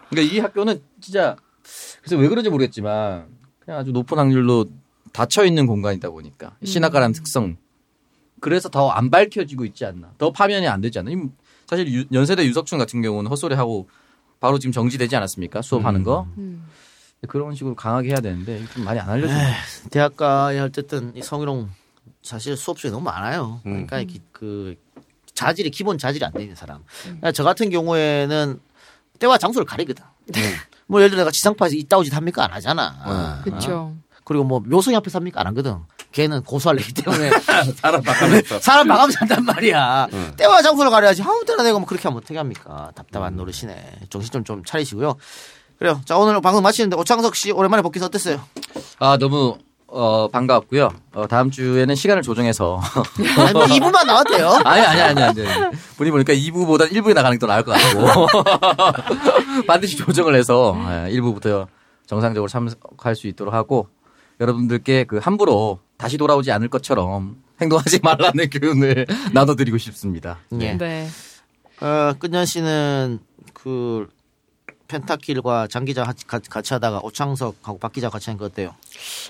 [0.08, 1.36] 그러니까 이 학교는 진짜
[2.00, 3.26] 그래서 왜 그런지 모르겠지만
[3.60, 4.66] 그냥 아주 높은 확률로
[5.12, 7.56] 닫혀 있는 공간이다 보니까 신학가라는 특성
[8.43, 10.11] 그래서 더 안 밝혀지고 있지 않나.
[10.18, 11.11] 더 파면이 안 되지 않나.
[11.12, 11.16] 이
[11.66, 13.88] 사실 유- 연세대 유석춘 같은 경우는 헛소리 하고
[14.40, 15.62] 바로 지금 정지되지 않았습니까?
[15.62, 16.26] 수업하는 거?
[17.28, 21.70] 그런 식으로 강하게 해야 되는데 좀 많이 안 알려져 에이, 대학가에 어쨌든 이 성희롱
[22.22, 23.61] 사실 수업 중에 너무 많아요.
[23.62, 24.74] 그러니까 이- 그
[25.34, 26.82] 자질이 기본 자질이 안돼 있는 사람.
[27.05, 28.61] 그러니까 저 같은 경우에는
[29.20, 30.05] 때와 장소를 가리거든.
[30.88, 32.45] 뭐 예를 들어 내가 지상파에서 이따오 짓 합니까?
[32.45, 33.40] 안 하잖아.
[33.45, 33.95] 그쵸.
[34.24, 35.40] 그리고 뭐 묘성이 앞에서 합니까?
[35.40, 35.76] 안 하거든.
[36.12, 37.30] 걔는 고소할 래기 때문에
[37.80, 38.60] 사람 바꿔놨어.
[38.60, 40.08] 사람 마감서 한단 말이야.
[40.36, 41.22] 때와 장소를 가려야지.
[41.22, 42.90] 아무 때나 내가 뭐 그렇게 하면 어떻게 합니까?
[42.94, 44.00] 답답한 노릇이네.
[44.10, 45.16] 정신 좀 좀 차리시고요.
[45.78, 46.00] 그래요.
[46.04, 48.40] 자 오늘 방송 마치는데 오창석 씨 오랜만에 복귀해서 어땠어요?
[48.98, 49.56] 아 너무
[49.94, 52.80] 어 반가웠고요 어, 다음 주에는 시간을 조정해서
[53.38, 54.48] 아니, 뭐 2부만 나왔대요.
[54.64, 55.42] 아니, 아니, 아니, 아니.
[55.98, 58.26] 분이 보니까 2부보다 1부에 나가는 게 더 나을 것 같고.
[59.66, 60.74] 반드시 조정을 해서
[61.08, 61.66] 1부부터
[62.06, 63.88] 정상적으로 참석할 수 있도록 하고
[64.40, 70.38] 여러분들께 그 함부로 다시 돌아오지 않을 것처럼 행동하지 말라는 교훈을 나눠드리고 싶습니다.
[70.61, 70.72] 예.
[70.76, 71.07] 네.
[71.80, 73.20] 어, 끝년 씨는
[73.55, 74.09] 그
[74.88, 78.74] 펜타킬과 장 기자 같이, 같이 하다가 오창석하고 박 기자 같이 하니까 어때요?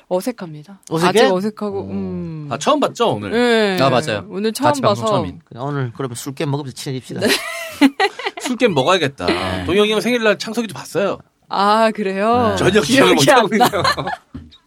[0.09, 0.81] 어색합니다.
[0.89, 1.09] 어색해?
[1.09, 2.49] 아직 어색하고, 음.
[2.51, 3.33] 아 처음 봤죠 오늘.
[3.33, 3.79] 네.
[3.79, 4.25] 아, 맞아요.
[4.31, 5.05] 오늘 처음 봐서.
[5.05, 5.41] 처음인.
[5.55, 7.21] 오늘 그러면 술깨 먹으면서 친해집시다.
[8.41, 9.67] 술게임 먹어야겠다.
[9.67, 11.19] 동영이 형 생일날 창석이도 봤어요.
[11.51, 12.57] 아, 그래요?
[12.59, 14.11] 전혀 기억을 기억이 안 못하고 나.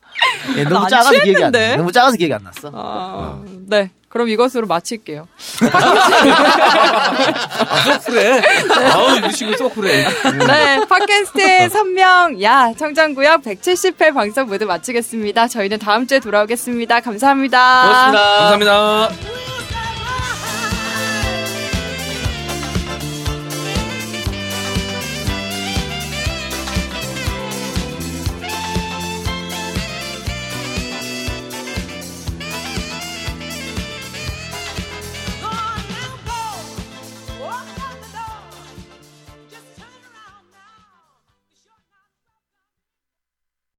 [0.57, 1.51] 예, 나 너무 안 작아서 기억이 안?
[1.51, 1.76] 나.
[1.78, 2.72] 너무 작아서 기억이 안 났어.
[2.74, 3.91] 아, 네.
[4.09, 5.28] 그럼 이것으로 마칠게요.
[7.68, 8.41] 아, 소쿨해.
[8.93, 10.07] 아우, 이 친구 소쿨해.
[10.47, 15.49] 네, 팟캐스트의 선명, 야, 청정구역 170회 방송 모두 마치겠습니다.
[15.49, 17.01] 저희는 다음 주에 돌아오겠습니다.
[17.01, 17.82] 감사합니다.
[17.82, 18.49] 고맙습니다.
[18.49, 19.55] 감사합니다.